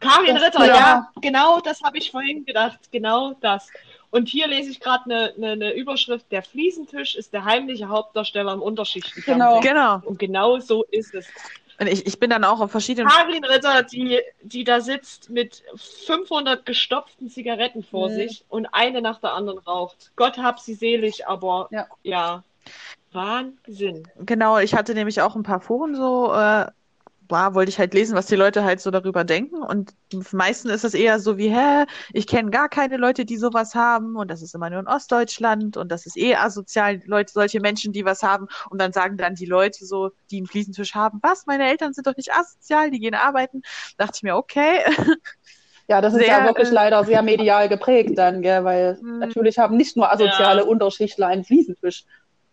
[0.00, 0.74] Karin Das- Ritter, ja.
[0.74, 2.80] ja, genau das habe ich vorhin gedacht.
[2.90, 3.68] Genau das.
[4.10, 8.52] Und hier lese ich gerade eine ne, ne Überschrift: Der Fliesentisch ist der heimliche Hauptdarsteller
[8.52, 9.60] im Unterschichtenfernsehen.
[9.60, 9.60] Genau.
[9.60, 10.00] genau.
[10.08, 11.28] Und genau so ist es.
[11.80, 13.08] Und ich, ich bin dann auch auf verschiedenen.
[13.08, 18.14] Karin Ritter, die, die da sitzt mit 500 gestopften Zigaretten vor Mhm.
[18.14, 20.10] sich und eine nach der anderen raucht.
[20.16, 21.86] Gott hab sie selig, aber Ja.
[22.02, 22.42] ja.
[23.12, 24.10] Wahnsinn.
[24.16, 26.66] Genau, ich hatte nämlich auch ein paar Foren so, äh,
[27.30, 29.62] war, wollte ich halt lesen, was die Leute halt so darüber denken.
[29.62, 29.94] Und
[30.32, 34.16] meistens ist es eher so wie, hä, ich kenne gar keine Leute, die sowas haben
[34.16, 37.92] und das ist immer nur in Ostdeutschland und das ist eh asozial, Leute, solche Menschen,
[37.92, 38.46] die was haben.
[38.70, 42.06] Und dann sagen dann die Leute so, die einen Fliesentisch haben, was, meine Eltern sind
[42.06, 43.62] doch nicht asozial, die gehen arbeiten.
[43.98, 44.80] dachte ich mir, okay.
[45.88, 49.20] Ja, das ist Sehr, ja wirklich äh, leider sehr medial geprägt dann, gell, weil Hm.
[49.20, 50.66] natürlich haben nicht nur asoziale Ja.
[50.66, 52.04] Unterschichtler einen Fliesentisch.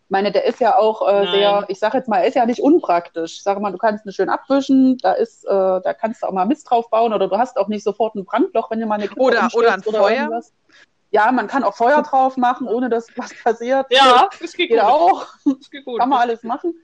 [0.08, 2.46] Ich meine, der ist ja auch äh, sehr, ich sag jetzt mal, er ist ja
[2.46, 3.38] nicht unpraktisch.
[3.38, 6.32] Ich sage mal, du kannst ihn schön abwischen, da ist, äh, da kannst du auch
[6.32, 8.96] mal Mist drauf bauen oder du hast auch nicht sofort ein Brandloch, wenn dir mal
[8.96, 10.12] eine Kippe Oder- oder ein Feuer.
[10.12, 10.54] irgendwas.
[11.10, 13.88] Ja, man kann auch Feuer drauf machen, ohne dass was passiert.
[13.90, 14.88] Ja, das geht Geht gut.
[14.88, 16.00] auch, Das geht gut.
[16.00, 16.76] kann man alles machen.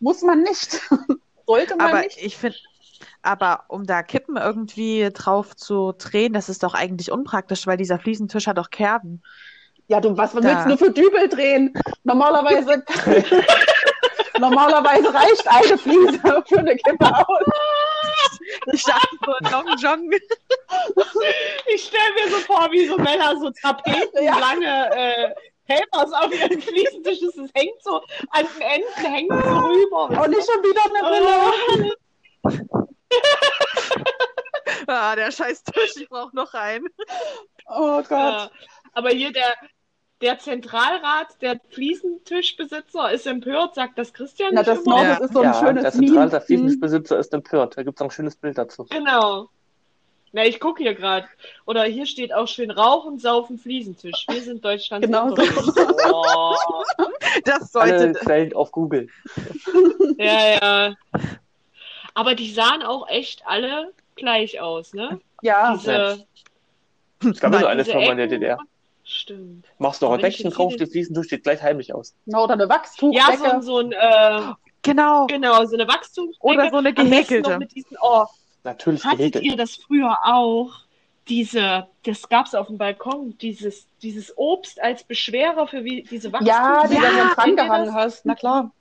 [0.00, 0.80] Muss man nicht.
[1.46, 2.18] Sollte man Aber nicht.
[2.20, 2.56] ich finde,
[3.22, 7.98] aber um da Kippen irgendwie drauf zu drehen, das ist doch eigentlich unpraktisch, weil dieser
[7.98, 9.22] Fliesentisch hat doch Kerben.
[9.88, 10.42] Ja, du, was Da.
[10.42, 11.74] willst du für Dübel drehen?
[12.04, 12.82] Normalerweise,
[14.38, 18.38] normalerweise reicht eine Fliese für eine Kippe aus.
[18.72, 19.16] Ich dachte
[19.50, 20.10] so, Jong.
[21.66, 24.38] Ich stelle mir so vor, wie so Männer so Tapeten, Ja.
[24.38, 25.34] lange äh,
[25.66, 27.20] Papers auf ihren Fliesentisch.
[27.22, 30.22] Es hängt so an den Enden, hängt so rüber.
[30.22, 31.02] Und nicht schon wieder eine
[31.80, 31.94] Brille.
[34.86, 36.86] Ah, der scheiß Tisch, ich brauche noch einen.
[37.68, 38.08] Oh Gott.
[38.10, 38.50] Ja.
[38.92, 39.54] Aber hier der,
[40.24, 44.96] der Zentralrat der Fliesentischbesitzer ist empört, sagt das Christian Na, nicht das immer?
[44.96, 45.14] noch, Ja.
[45.16, 46.32] das ist so ein ja, schönes der zentrale Meme.
[46.38, 46.40] Hm.
[46.46, 47.76] Fliesentischbesitzer ist empört.
[47.76, 48.86] Da gibt es ein schönes Bild dazu.
[48.88, 49.50] Genau.
[50.32, 51.28] Na, ich gucke hier gerade.
[51.66, 54.24] Oder hier steht auch schön Rauchen, Saufen, Fliesentisch.
[54.28, 55.42] Wir sind Deutschlands Genau so.
[56.12, 56.54] Oh.
[57.44, 58.18] Das Alle sollte.
[58.20, 59.08] Quellen auf Google.
[60.18, 60.94] Ja, ja.
[62.14, 65.20] Aber die sahen auch echt alle gleich aus, ne?
[65.42, 66.24] Ja, Diese,
[67.28, 68.26] Es gab ja so eine diese Firma in der.
[68.28, 68.58] DDR.
[69.04, 69.66] Stimmt.
[69.78, 72.14] Machst du noch ein Deckchen jetzt drauf, die Fliesentisch steht gleich heimlich aus.
[72.24, 73.44] genau, oder eine Ja, so, Wachstuchdecke.
[73.52, 75.26] ein- so ein, äh, Genau.
[75.26, 76.44] genau, so eine Wachstumsdecke.
[76.46, 77.58] Oder so eine gehäkelte.
[77.58, 78.24] mit diesen, oh,
[78.64, 79.44] Natürlich hattet gehäkelt.
[79.44, 80.72] ihr das früher auch?
[81.28, 86.40] Diese, das gab's auf dem Balkon, dieses, dieses Obst als Beschwerer für wie, diese ja,
[86.40, 86.94] die Wachstumsdecke.
[86.94, 87.94] du dann Ja, dran gehangen das?
[87.94, 88.26] hast.
[88.26, 88.72] Na klar.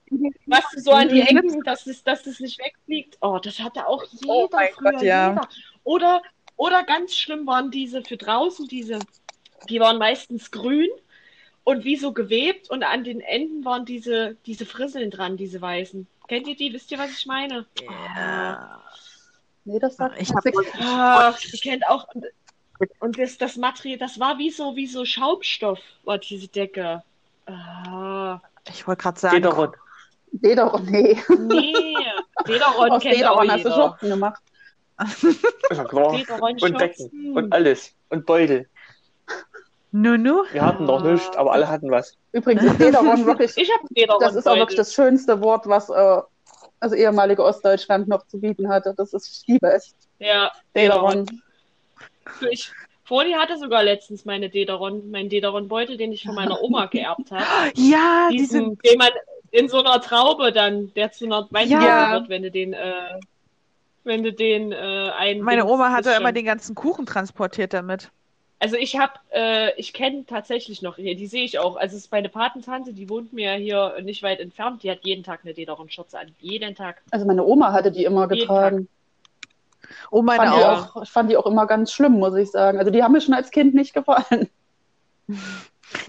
[0.46, 1.38] Was du so an die Mhm.
[1.38, 3.18] Ecken, dass es, dass es nicht wegfliegt.
[3.22, 5.30] Oh, das hatte auch jeder Oh mein früher, Gott, ja.
[5.30, 5.48] jeder.
[5.86, 6.22] Oder,
[6.58, 9.00] oder ganz schlimm waren diese für draußen, diese,
[9.70, 10.90] die waren meistens grün
[11.64, 16.08] und wie so gewebt und an den Enden waren diese, diese Frisseln dran, diese weißen.
[16.28, 16.74] Kennt ihr die?
[16.74, 17.66] Wisst ihr, was ich meine?
[18.16, 18.82] Ja.
[19.66, 20.58] Nee, das sagt Ich hab- nix.
[20.80, 22.26] Ah, ihr kennt auch, und,
[23.00, 27.02] und das, das Material, das war wie so, wie so Schaumstoff, war diese Decke.
[27.46, 29.72] Ah, Ich wollte gerade sagen, Dederon.
[30.32, 31.18] Dederon, nee.
[31.30, 31.96] nee,
[32.48, 33.76] Dederon Aus kennt auch Dederon hast du jeder.
[33.76, 34.42] Schurken gemacht.
[35.00, 35.84] Ja.
[35.86, 36.96] Dederon Und Decken.
[37.10, 37.38] Schürzen.
[37.38, 37.94] Und alles.
[38.10, 38.68] Und Beutel.
[39.94, 40.44] Nunu.
[40.52, 42.18] Wir hatten noch nichts, aber alle hatten was.
[42.32, 45.90] Übrigens ist Dederon wirklich, Ich habe Dederon das ist auch wirklich das schönste Wort, was
[45.90, 46.22] äh,
[46.80, 48.94] das ehemalige Ostdeutschland noch zu bieten hatte.
[48.98, 49.94] Das ist, ich liebe es.
[50.20, 51.26] Ja, Dederon.
[52.40, 52.72] Du, Ich,
[53.06, 57.44] Froni hatte sogar letztens meine Dederon, meinen Dederon-Beutel, den ich von meiner Oma geerbt habe.
[57.76, 58.58] Ja, diese.
[58.60, 59.10] Diesen, den man
[59.52, 62.14] in so einer Traube dann, der zu einer Weingläser Ja.
[62.14, 63.20] wird, wenn du den, äh,
[64.04, 65.42] wenn du den äh, ein.
[65.42, 68.10] Meine Oma hatte ist immer schon- den ganzen Kuchen transportiert damit.
[68.64, 71.76] Also ich habe, äh, ich kenne tatsächlich noch hier, die sehe ich auch.
[71.76, 74.84] Also es ist meine Patentante, die wohnt mir hier nicht weit entfernt.
[74.84, 77.02] Die hat jeden Tag eine Dederon-Schürze an, jeden Tag.
[77.12, 78.88] Also meine Oma hatte die immer Jeden getragen.
[80.12, 80.96] Oh, meine Fand die auch.
[80.96, 81.04] auch.
[81.04, 82.80] Ich fand die auch immer ganz schlimm, muss ich sagen.
[82.80, 84.48] Also die haben mir schon als Kind nicht gefallen.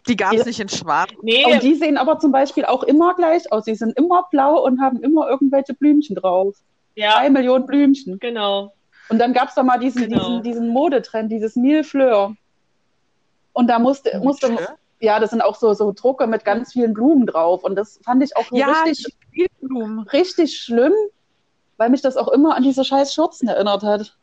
[0.09, 1.11] Die gab es nicht in schwarz.
[1.23, 3.65] Nee, Und die sehen aber zum Beispiel auch immer gleich aus.
[3.65, 6.57] Die sind immer blau und haben immer irgendwelche Blümchen drauf.
[6.95, 8.19] ja, Drei Millionen Blümchen.
[8.19, 8.73] genau.
[9.11, 10.19] Und dann gab es da mal diesen, Genau.
[10.21, 12.35] diesen, diesen Modetrend, dieses Millefleur.
[13.55, 14.57] Und da musste, musste,
[15.01, 17.65] Ja, das sind auch so, so Drucke mit ganz vielen Blumen drauf.
[17.65, 19.15] Und das fand ich auch Ja, richtig,
[20.13, 20.93] richtig schlimm,
[21.77, 24.17] weil mich das auch immer an diese scheiß Schürzen erinnert hat.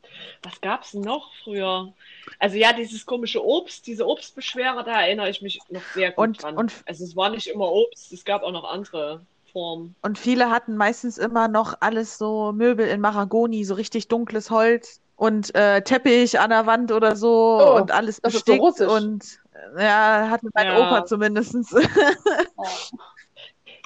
[0.43, 1.93] Was gab's denn noch früher?
[2.39, 6.43] Also ja, dieses komische Obst, diese Obstbeschwerer, da erinnere ich mich noch sehr gut Und-
[6.43, 6.57] dran.
[6.57, 9.95] und- also es war nicht immer Obst, es gab auch noch andere Formen.
[10.01, 15.00] Und viele hatten meistens immer noch alles so Möbel in Mahagoni, so richtig dunkles Holz
[15.21, 17.29] und äh, Teppich an der Wand oder so
[17.61, 18.89] Oh, und alles das ist so bestickt russisch.
[18.89, 19.39] und
[19.77, 20.79] ja, hatte mein Ja.
[20.79, 21.71] Opa zumindestens.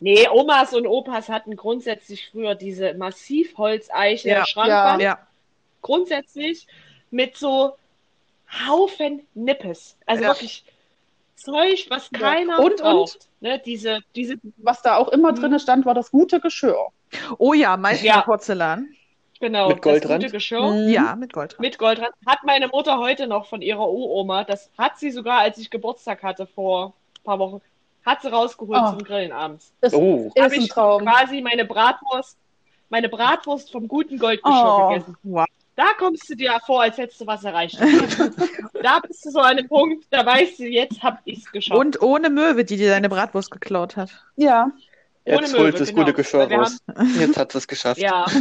[0.02, 5.02] Nee, Omas und Opas hatten grundsätzlich früher diese Massivholzeiche Ja, Schrankwand.
[5.02, 5.18] ja.
[5.82, 6.68] Grundsätzlich
[7.12, 7.78] mit so
[8.68, 9.96] Haufen Nippes.
[10.06, 10.30] Also Ja.
[10.30, 10.66] wirklich
[11.36, 12.20] Zeug, was Ja.
[12.20, 12.82] keiner Und- und?
[12.82, 13.30] braucht.
[13.40, 15.36] Ne, diese, diese, Was da auch immer Mhm.
[15.38, 16.88] drin stand, war das gute Geschirr.
[17.38, 18.22] Oh ja, meistens Ja.
[18.22, 18.90] Porzellan.
[19.40, 20.24] Genau, Mit das Goldrand?
[20.24, 20.62] gute Geschirr.
[20.72, 20.90] Mhm.
[20.90, 21.60] Ja, mit Gold.
[21.60, 22.14] Mit Goldrand.
[22.26, 24.44] Hat meine Mutter heute noch von ihrer Uroma.
[24.44, 27.62] Das hat sie sogar, als ich Geburtstag hatte vor ein paar Wochen,
[28.06, 28.90] hat sie rausgeholt Oh.
[28.92, 29.72] zum Grillen abends.
[29.82, 31.02] Das Oh, ist ein ich Traum.
[31.04, 32.38] quasi meine Bratwurst,
[32.90, 34.90] meine Bratwurst vom guten Goldgeschirr Oh.
[34.90, 35.18] gegessen.
[35.24, 35.46] Wow.
[35.78, 37.78] Da kommst du dir vor, als hättest du was erreicht.
[38.82, 41.78] da bist du so an dem Punkt, da weißt du, jetzt hab ich's geschafft.
[41.78, 44.10] Und ohne Möwe, die dir deine Bratwurst geklaut hat.
[44.38, 44.72] Ja,
[45.26, 46.02] Ohne jetzt Möwe, holt das genau.
[46.04, 46.78] gute Geschirr raus.
[47.20, 48.00] Jetzt hat es geschafft.
[48.00, 48.26] Ja.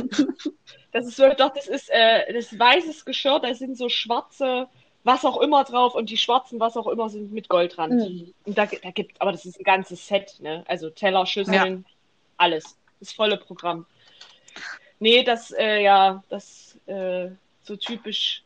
[0.95, 4.69] Das ist wirklich, doch, das ist äh, das weißes Geschirr, da sind so schwarze,
[5.03, 7.95] was auch immer drauf und die schwarzen, was auch immer, sind mit Goldrand.
[7.95, 8.33] Mhm.
[8.45, 10.63] Und da, da gibt, aber das ist ein ganzes Set, ne?
[10.69, 11.85] Also Teller, Schüsseln,
[12.37, 12.79] alles.
[13.01, 13.87] Das volle Programm.
[15.01, 17.31] Nee, das, äh, ja, das, äh,
[17.65, 18.45] so typisch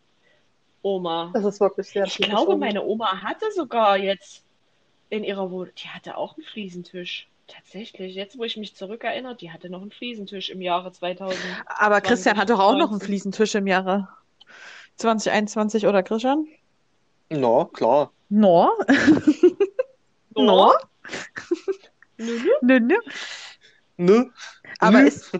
[0.80, 1.30] Oma.
[1.34, 2.64] das ist wirklich sehr Ich glaube, Oma.
[2.64, 4.42] meine Oma hatte sogar jetzt
[5.10, 7.28] in ihrer Wohnung, die hatte auch einen Fliesentisch.
[7.48, 11.38] Tatsächlich, jetzt wo ich mich zurückerinnere, die hatte noch einen Fliesentisch im Jahre 2000.
[11.66, 13.06] Aber Christian hat doch auch noch einen 19.
[13.06, 14.08] Fliesentisch im Jahre
[14.96, 16.46] 2021, oder Christian?
[17.30, 18.12] Na, klar.
[18.30, 18.70] No?
[20.36, 20.74] No?
[22.18, 22.50] Nö, nö.
[22.60, 22.96] Nö, nö.
[23.96, 24.30] Ne?
[24.78, 25.08] Aber Nö.
[25.08, 25.32] ist,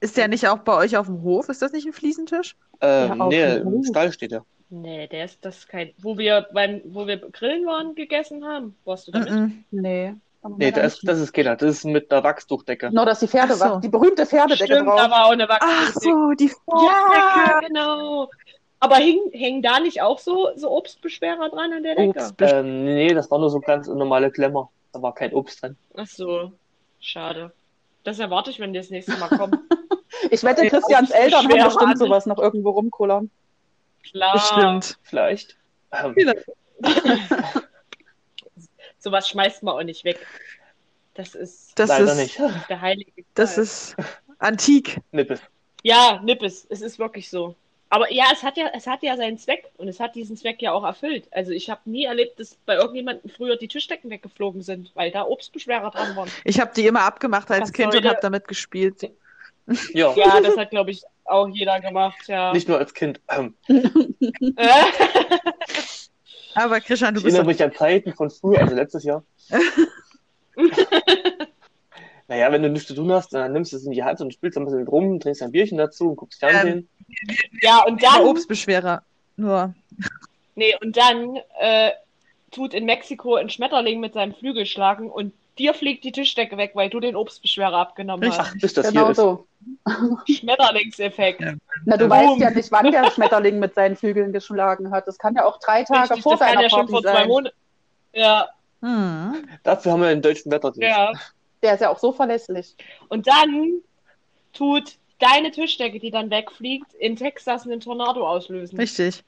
[0.00, 1.48] ist der nicht auch bei euch auf dem Hof?
[1.48, 2.56] Ist das nicht ein Fliesentisch?
[2.80, 3.84] Ähm, Ja, nee, im.
[3.84, 4.44] Stall steht er.
[4.70, 5.92] Nee, der ist das kein.
[5.98, 8.76] Wo wir beim, wo wir grillen waren, gegessen haben.
[8.84, 9.30] Warst du damit?
[9.30, 9.64] Mhm.
[9.70, 10.14] Nee.
[10.42, 11.08] Aber Nee, das, nicht.
[11.08, 11.56] das ist keiner.
[11.56, 12.90] Das ist mit einer Wachstuchdecke.
[12.92, 13.80] Nur, dass die Pferde, Ach so.
[13.80, 15.10] die berühmte Pferdedecke Stimmt, da drauf.
[15.10, 16.00] war auch eine Ach Wachsdecke.
[16.16, 17.66] so, die Ja, Vordecke.
[17.68, 18.28] genau.
[18.80, 22.18] Aber hängen da nicht auch so, so Obstbeschwerer dran an der Decke?
[22.18, 22.34] Obst.
[22.40, 24.70] Ähm, nee, das war nur so ganz normale Klemmer.
[24.92, 25.76] Da war kein Obst drin.
[25.96, 26.50] Ach so,
[26.98, 27.52] schade.
[28.02, 29.58] Das erwarte ich, wenn die das nächste Mal kommen.
[30.30, 33.30] Ich wette, Christians Eltern haben bestimmt sowas noch irgendwo rumkullern.
[34.04, 34.34] Klar.
[34.34, 34.98] Bestimmt.
[35.02, 35.56] Vielleicht.
[35.90, 36.14] Ähm,
[39.02, 40.24] Sowas schmeißt man auch nicht weg.
[41.14, 42.38] Das ist Das leider ist, nicht.
[42.68, 43.96] der heilige das ist
[44.38, 44.98] antik.
[45.10, 45.40] Nippes.
[45.82, 47.56] Ja, Nippes, es ist wirklich so.
[47.90, 50.62] Aber ja, es hat ja, es hat ja seinen Zweck und es hat diesen Zweck
[50.62, 51.28] ja auch erfüllt.
[51.32, 55.24] Also ich habe nie erlebt, dass bei irgendjemandem früher die Tischdecken weggeflogen sind, weil da
[55.26, 56.30] Obstbeschwerer dran waren.
[56.44, 59.10] Ich habe die immer abgemacht als Was Kind und habe damit gespielt.
[59.92, 62.52] Ja, Ja, das hat, glaube ich, auch jeder gemacht, ja.
[62.52, 63.20] nicht nur als Kind.
[63.28, 63.54] Ähm,
[64.56, 64.66] Äh,
[66.54, 69.24] Aber Christian, du ich bist erinnere mich an Zeiten von früher, also letztes Jahr.
[72.28, 74.32] naja, wenn du nichts zu tun hast, dann nimmst du es in die Hand und
[74.32, 76.88] spielst ein bisschen rum, trinkst ein Bierchen dazu und guckst Fernsehen.
[77.60, 79.02] ja, und dann, Obstbeschwerer.
[79.36, 79.74] Nur.
[80.54, 81.92] nee, und dann äh,
[82.50, 86.72] tut in Mexiko ein Schmetterling mit seinem Flügel schlagen und dir fliegt die Tischdecke weg,
[86.74, 88.40] weil du den Obstbeschwerer abgenommen Richtig.
[88.40, 88.52] hast.
[88.54, 89.16] Ach, bis das genau hier ist.
[89.18, 89.46] so.
[90.32, 91.42] Schmetterlingseffekt.
[91.84, 92.10] Na, du Boom.
[92.10, 95.06] weißt ja nicht, wann der Schmetterling mit seinen Flügeln geschlagen hat.
[95.06, 97.12] Das kann ja auch drei Tage Richtig, vor das kann ja schon Party vor zwei
[97.12, 97.28] sein.
[97.28, 97.56] Monaten.
[98.14, 98.48] Ja,
[98.82, 99.48] Hm.
[99.62, 100.88] Dafür haben wir einen deutschen Wetterdienst.
[100.88, 101.12] ja.
[101.62, 102.74] Der ist ja auch so verlässlich.
[103.08, 103.74] Und dann
[104.52, 108.76] tut deine Tischdecke, die dann wegfliegt, in Texas einen Tornado auslösen.
[108.76, 109.22] Richtig.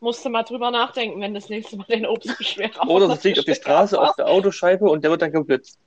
[0.00, 3.44] Musst du mal drüber nachdenken, wenn das nächste Mal den Obstbeschwerer Oder es fliegt auf
[3.44, 5.78] die Straße, auf der Autoscheibe und der wird dann geblitzt.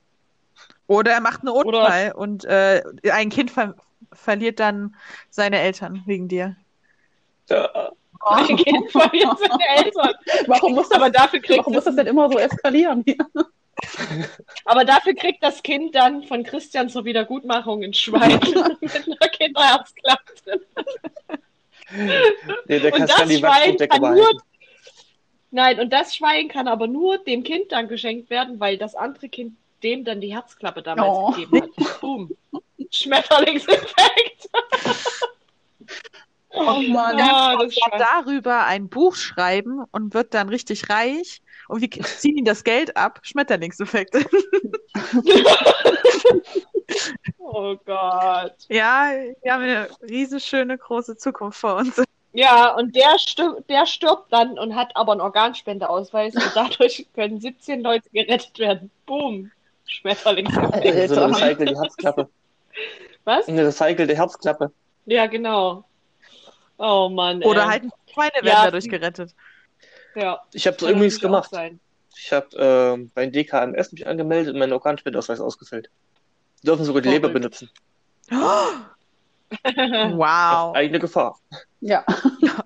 [0.86, 3.74] Oder er macht einen Oder- Unfall und äh, ein Kind ver
[4.12, 4.96] verliert dann
[5.28, 6.56] seine Eltern wegen dir.
[7.48, 10.14] Ja, Ein Kind verliert seine Eltern.
[10.46, 13.04] Warum muss das, Aber dafür kriegt warum muss das, denn immer so eskalieren?
[14.66, 18.38] aber dafür kriegt das Kind dann von Christian zur Wiedergutmachung ein Schwein
[18.80, 20.60] mit einer Kinderherzklappe.
[21.92, 24.38] Nee, der Und das Schwein kann nur, behalten.
[25.50, 29.28] nein, und das Schwein kann aber nur dem Kind dann geschenkt werden, weil das andere
[29.28, 31.30] Kind dem dann die Herzklappe damals Oh.
[31.32, 32.00] gegeben hat.
[32.00, 32.30] Boom.
[32.90, 34.48] Schmetterlingseffekt.
[36.52, 37.16] Oh Mann.
[37.18, 41.40] Ja, das darüber ein Buch schreiben und wird dann richtig reich.
[41.68, 43.20] Und wir ziehen ihm das Geld ab.
[43.22, 44.16] Schmetterlingseffekt.
[47.60, 48.54] Oh Gott.
[48.70, 49.10] ja,
[49.42, 52.02] wir haben eine riesenschöne große Zukunft vor uns.
[52.32, 57.38] Ja, und der stirbt, der stirbt dann und hat aber einen Organspendeausweis und dadurch können
[57.38, 58.90] 17 Leute gerettet werden.
[59.04, 59.50] Boom.
[59.84, 61.10] Schmetterlingseffekt.
[61.10, 62.28] So eine recycelte Herzklappe.
[63.24, 63.48] Was?
[63.48, 64.72] Eine recycelte Herzklappe.
[65.04, 65.84] Ja, genau.
[66.78, 67.42] Oh Mann.
[67.42, 67.68] Oder ey.
[67.68, 69.34] halt Schweine werden Ja, dadurch gerettet.
[70.14, 71.50] Ja, Ich habe so übrigens gemacht.
[72.16, 75.90] Ich habe ähm, beim DKMS mich angemeldet und meinen Organspendeausweis ausgefüllt.
[76.62, 77.70] Die dürfen sogar die Leber benutzen.
[78.30, 78.72] Wow.
[80.70, 81.38] Auf eigene Gefahr.
[81.82, 82.04] Ja.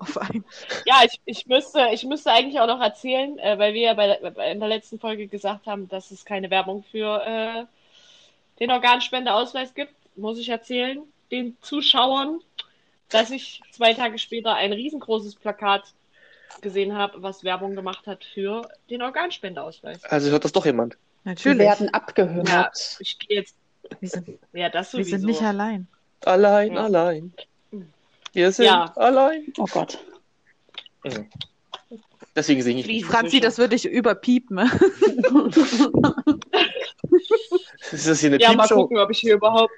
[0.01, 0.45] Auf ein-
[0.87, 4.19] Ja, ich, ich, müsste, ich müsste eigentlich auch noch erzählen, äh, weil wir ja bei,
[4.31, 7.65] bei, in der letzten Folge gesagt haben, dass es keine Werbung für äh,
[8.59, 9.95] den Organspendeausweis gibt.
[10.17, 12.41] Muss ich erzählen, den Zuschauern,
[13.09, 15.85] dass ich zwei Tage später ein riesengroßes Plakat
[16.61, 20.03] gesehen habe, was Werbung gemacht hat für den Organspendeausweis.
[20.05, 20.95] Also hört das doch jemand.
[21.23, 21.59] Wir Natürlich.
[21.61, 22.49] werden abgehört.
[22.49, 23.55] Ja, ich gehe jetzt,
[24.01, 25.87] Wir sind, ja, das wir sind nicht allein.
[26.25, 26.85] Allein, Ja.
[26.85, 27.33] allein.
[28.33, 28.93] Wir sind Ja.
[28.97, 29.53] allein.
[29.59, 29.99] Oh Gott.
[31.05, 31.29] Mhm.
[32.35, 33.05] Deswegen singe ich nicht.
[33.05, 34.59] Franzi, das würde ich überpiepen.
[37.93, 38.75] Ist das hier eine Ja, mal Piepshow?
[38.83, 39.73] gucken, ob ich hier überhaupt.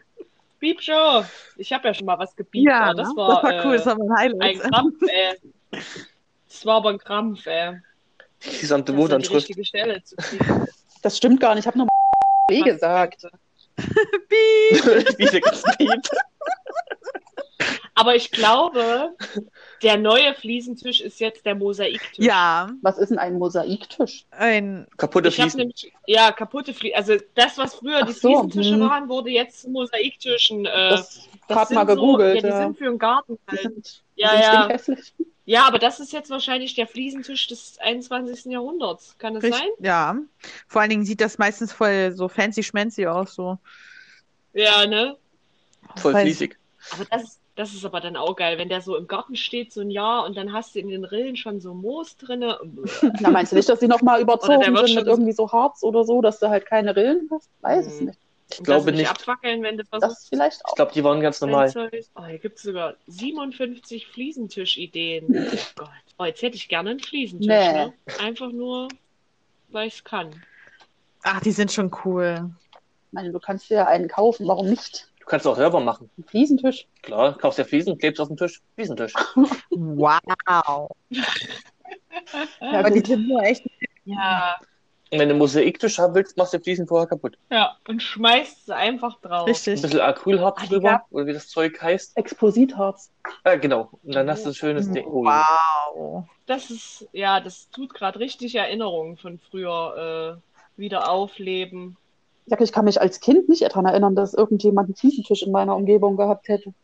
[0.58, 1.24] Piepshow!
[1.56, 3.16] Ich habe ja schon mal was gepiept, aber das ne?
[3.16, 4.60] war, das war cool, äh, das war mein ein Highlight.
[4.60, 5.36] Krampf, ey.
[6.48, 7.78] Das war aber ein Krampf, ey.
[8.42, 9.50] Die gesamte Wohnanschrift.
[11.02, 11.64] Das stimmt gar nicht.
[11.64, 11.88] Ich habe nur
[12.48, 13.26] B gesagt.
[15.18, 15.40] Wieder
[15.78, 16.08] Piep.
[17.94, 19.14] Aber ich glaube,
[19.82, 22.24] der neue Fliesentisch ist jetzt der Mosaiktisch.
[22.24, 24.26] Ja, Was ist denn ein Mosaiktisch?
[24.32, 25.58] ein Kaputte Ich habe Fliesen.
[25.58, 26.96] nämlich, ja, kaputte Fliesen.
[26.98, 28.80] Also das, was früher Ach die so, Fliesentische hm.
[28.80, 30.66] waren, wurde jetzt zu Mosaiktischen.
[30.66, 32.40] Äh, Das das gerade mal gegoogelt.
[32.42, 32.62] So, ja, die ja.
[32.66, 33.60] sind für den Garten halt.
[33.60, 34.68] sind, Ja, ja.
[35.48, 38.46] Ja, aber das ist jetzt wahrscheinlich der Fliesentisch des 21.
[38.46, 39.14] Jahrhunderts.
[39.18, 39.68] Kann es Richt- sein?
[39.78, 40.16] Ja.
[40.66, 43.56] Vor allen Dingen sieht das meistens voll so fancy schmancy aus, so.
[44.54, 45.16] Ja, ne?
[45.96, 46.56] Voll fließig.
[46.92, 49.72] Aber das ist, das ist aber dann auch geil, wenn der so im Garten steht,
[49.72, 52.58] so ein Jahr, und dann hast du in den Rillen schon so Moos drinne.
[53.20, 56.02] Na, meinst du nicht, dass die nochmal überzogen sind schon mit irgendwie so Harz oder
[56.04, 57.48] so, dass du halt keine Rillen hast?
[57.60, 58.06] Weiß es Hm.
[58.06, 58.18] nicht.
[58.50, 59.10] Ich glaube nicht.
[59.10, 60.28] abwackeln, wenn du Das versuchst.
[60.28, 60.74] vielleicht Ich auch.
[60.76, 61.72] glaube, die waren ganz normal.
[62.14, 65.24] Oh, hier gibt es sogar 57 Fliesentischideen.
[65.28, 65.88] Oh Gott.
[66.18, 67.72] Oh, jetzt hätte ich gerne einen Fliesentisch, Nee.
[67.72, 67.92] ne?
[68.20, 68.88] Einfach nur,
[69.70, 70.42] weil ich es kann.
[71.22, 72.50] Ach, die sind schon cool.
[73.08, 75.10] Ich meine, du kannst dir einen kaufen, warum nicht?
[75.20, 76.08] Du kannst auch selber machen.
[76.16, 76.86] Ein Fliesentisch.
[77.02, 78.60] Klar, kaufst ja Fliesen, klebst auf den Tisch.
[78.76, 79.12] Fliesentisch.
[79.70, 80.88] Wow.
[81.10, 83.64] Ja, Aber die sind nur echt.
[84.04, 84.56] Ja.
[85.12, 87.38] Und wenn du Mosaiktisch haben willst, machst du die Fliesen vorher kaputt.
[87.50, 89.46] Ja, und schmeißt sie einfach drauf.
[89.46, 89.80] Ein Richtig.
[89.80, 92.16] bisschen Acrylharz Ah, drüber, gab- oder wie das Zeug heißt.
[92.16, 93.12] Expositharz.
[93.44, 93.90] Ja, genau.
[94.02, 95.06] Und dann hast du ein schönes Ding.
[95.06, 95.46] Oh, ja.
[95.94, 96.24] Wow.
[96.46, 101.96] Das ist, ja, das tut gerade richtig Erinnerungen von früher äh, wieder aufleben.
[102.46, 105.52] Ich sag, ich kann mich als Kind nicht daran erinnern, dass irgendjemand einen Fliesentisch in
[105.52, 106.74] meiner Umgebung gehabt hätte.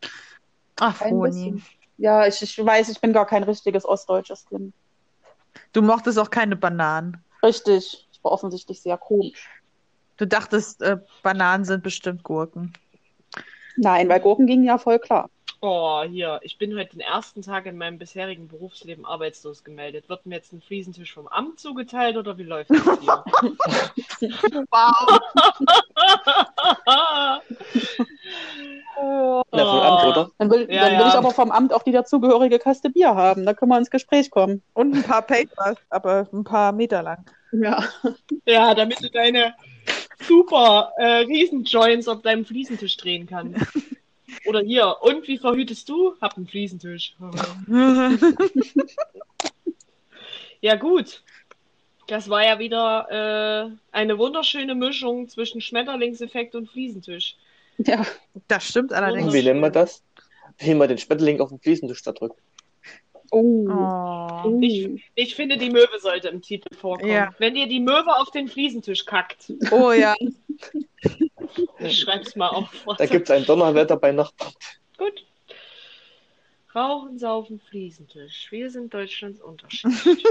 [0.78, 1.28] Ach, Froni.
[1.52, 1.64] bisschen.
[1.98, 4.72] Ja, ich, ich weiß, ich bin gar kein richtiges ostdeutsches Kind.
[5.72, 7.22] Du mochtest auch keine Bananen.
[7.44, 8.08] Richtig.
[8.22, 9.48] War offensichtlich sehr komisch.
[10.16, 12.72] Du dachtest, äh, Bananen sind bestimmt Gurken.
[13.76, 15.30] Nein, weil Gurken gingen ja voll klar.
[15.64, 20.08] Oh, hier, ich bin heute den ersten Tag in meinem bisherigen Berufsleben arbeitslos gemeldet.
[20.08, 23.24] Wird mir jetzt ein Fliesentisch vom Amt zugeteilt oder wie läuft das hier?
[24.70, 25.20] Wow.
[29.02, 30.30] Na, vom Amt, oder?
[30.38, 31.08] Dann will, Ja, dann will ja.
[31.08, 33.44] ich aber vom Amt auch die dazugehörige Kaste Bier haben.
[33.44, 34.62] Da können wir ins Gespräch kommen.
[34.74, 37.24] Und ein paar Papers, aber ein paar Meter lang.
[37.52, 37.84] Ja.
[38.46, 39.54] Ja, damit du deine
[40.20, 43.60] super äh, Riesenjoints auf deinem Fliesentisch drehen kannst.
[44.46, 46.14] Oder hier, und wie verhütest du?
[46.20, 47.14] Hab einen Fliesentisch.
[50.64, 51.22] Ja, gut.
[52.06, 57.36] Das war ja wieder äh, eine wunderschöne Mischung zwischen Schmetterlingseffekt und Fliesentisch.
[57.78, 58.06] Ja.
[58.48, 59.32] Das stimmt allerdings.
[59.32, 60.02] Wie nennen wir das?
[60.58, 62.40] Wie man den Schmetterling auf den Fliesentisch da drückt.
[63.30, 63.66] Oh.
[63.70, 64.58] Oh.
[64.60, 67.10] Ich, ich finde, die Möwe sollte im Titel vorkommen.
[67.10, 67.34] Ja.
[67.38, 70.14] Wenn dir die Möwe auf den Fliesentisch kackt, oh ja.
[71.78, 72.68] ich schreib's mal auf.
[72.98, 74.52] Da gibt es ein Donnerwetter bei Nachbarn.
[74.98, 75.24] Gut.
[76.74, 78.48] Rauchen, saufen, Fliesentisch.
[78.50, 79.92] Wir sind Deutschlands Unterschied.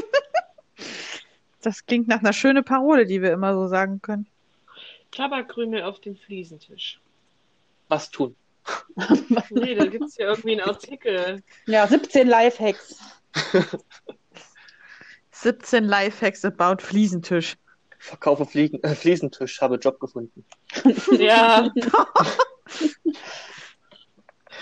[1.63, 4.25] Das klingt nach einer schönen Parole, die wir immer so sagen können.
[5.11, 6.99] Tabakkrümel auf dem Fliesentisch.
[7.91, 8.37] Was tun?
[9.49, 11.43] Nee, da gibt's ja irgendwie einen Artikel.
[11.65, 12.99] Ja, 17 Lifehacks.
[15.31, 17.57] 17 Lifehacks about Fliesentisch.
[17.99, 20.45] Verkaufe Fliegen, äh, Fliesentisch, habe Job gefunden.
[21.19, 21.69] Ja.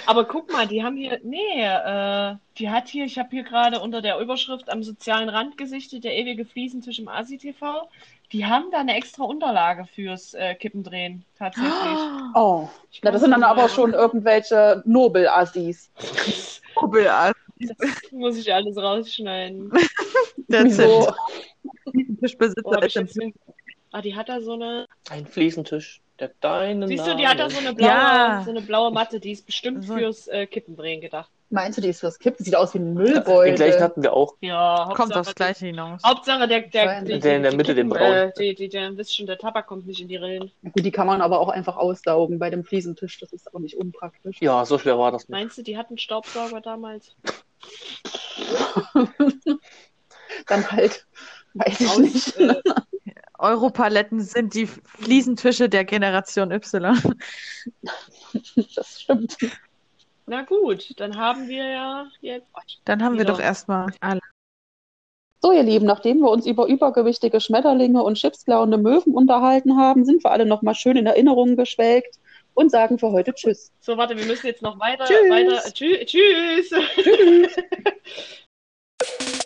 [0.05, 3.79] Aber guck mal, die haben hier, nee, äh, die hat hier, ich habe hier gerade
[3.79, 7.89] unter der Überschrift am sozialen Rand gesichtet, der ewige Fliesentisch im ASI-TV.
[8.31, 11.99] Die haben da eine extra Unterlage fürs äh, Kippendrehen, tatsächlich.
[12.35, 12.69] Oh.
[12.91, 15.91] Ich Na, das sind dann aber schon irgendwelche Nobel-Assis.
[16.75, 17.33] Kubelassi.
[17.59, 19.71] Das muss ich alles rausschneiden.
[20.47, 21.13] Der Wieso?
[22.19, 23.48] Tischbesitzer Wo
[23.91, 24.85] Ah, die hat da so eine.
[25.09, 28.41] Ein Fliesentisch, der deinen Siehst du, die hat da so eine blaue, Ja.
[28.45, 29.95] so eine blaue Matte, die ist bestimmt So.
[29.95, 31.31] fürs äh, Kippenbringen gedacht.
[31.51, 32.45] Meinst du, die ist fürs Kippen?
[32.45, 33.81] Sieht aus wie ein Den gleichen Müllbeutel.
[33.81, 34.35] hatten wir auch.
[34.41, 35.99] Ja, Kommt Hauptsache, aufs Gleiche hinaus.
[36.05, 37.21] Hauptsache der, der, Wahrscheinlich.
[37.23, 38.29] Der in der Mitte, den braunen.
[38.29, 40.51] Äh, die, die, der, wisst schon, der Tabak kommt nicht in die Rillen.
[40.61, 43.17] Gut, die kann man aber auch einfach aussaugen bei dem Fliesentisch.
[43.19, 44.37] Das ist aber nicht unpraktisch.
[44.41, 45.29] Ja, so schwer war das nicht.
[45.31, 47.15] Meinst du, die hatten Staubsauger damals?
[50.45, 51.07] Dann halt,
[51.59, 52.37] weiß ich Aus, nicht.
[52.37, 52.55] äh,
[53.37, 56.97] Europaletten sind die Fliesentische der Generation Y.
[58.75, 59.37] Das stimmt.
[60.25, 62.47] na gut, dann haben wir ja jetzt.
[62.85, 64.19] Dann haben wir doch erstmal alle.
[65.41, 70.23] So, ihr Lieben, nachdem wir uns über übergewichtige Schmetterlinge und chipsklauende Möwen unterhalten haben, sind
[70.23, 72.19] wir alle nochmal schön in Erinnerungen geschwelgt
[72.55, 73.71] und sagen für heute Tschüss.
[73.79, 75.05] So, warte, wir müssen jetzt noch weiter.
[75.05, 75.29] Tschüss.
[75.29, 76.71] weiter tschü tschüss.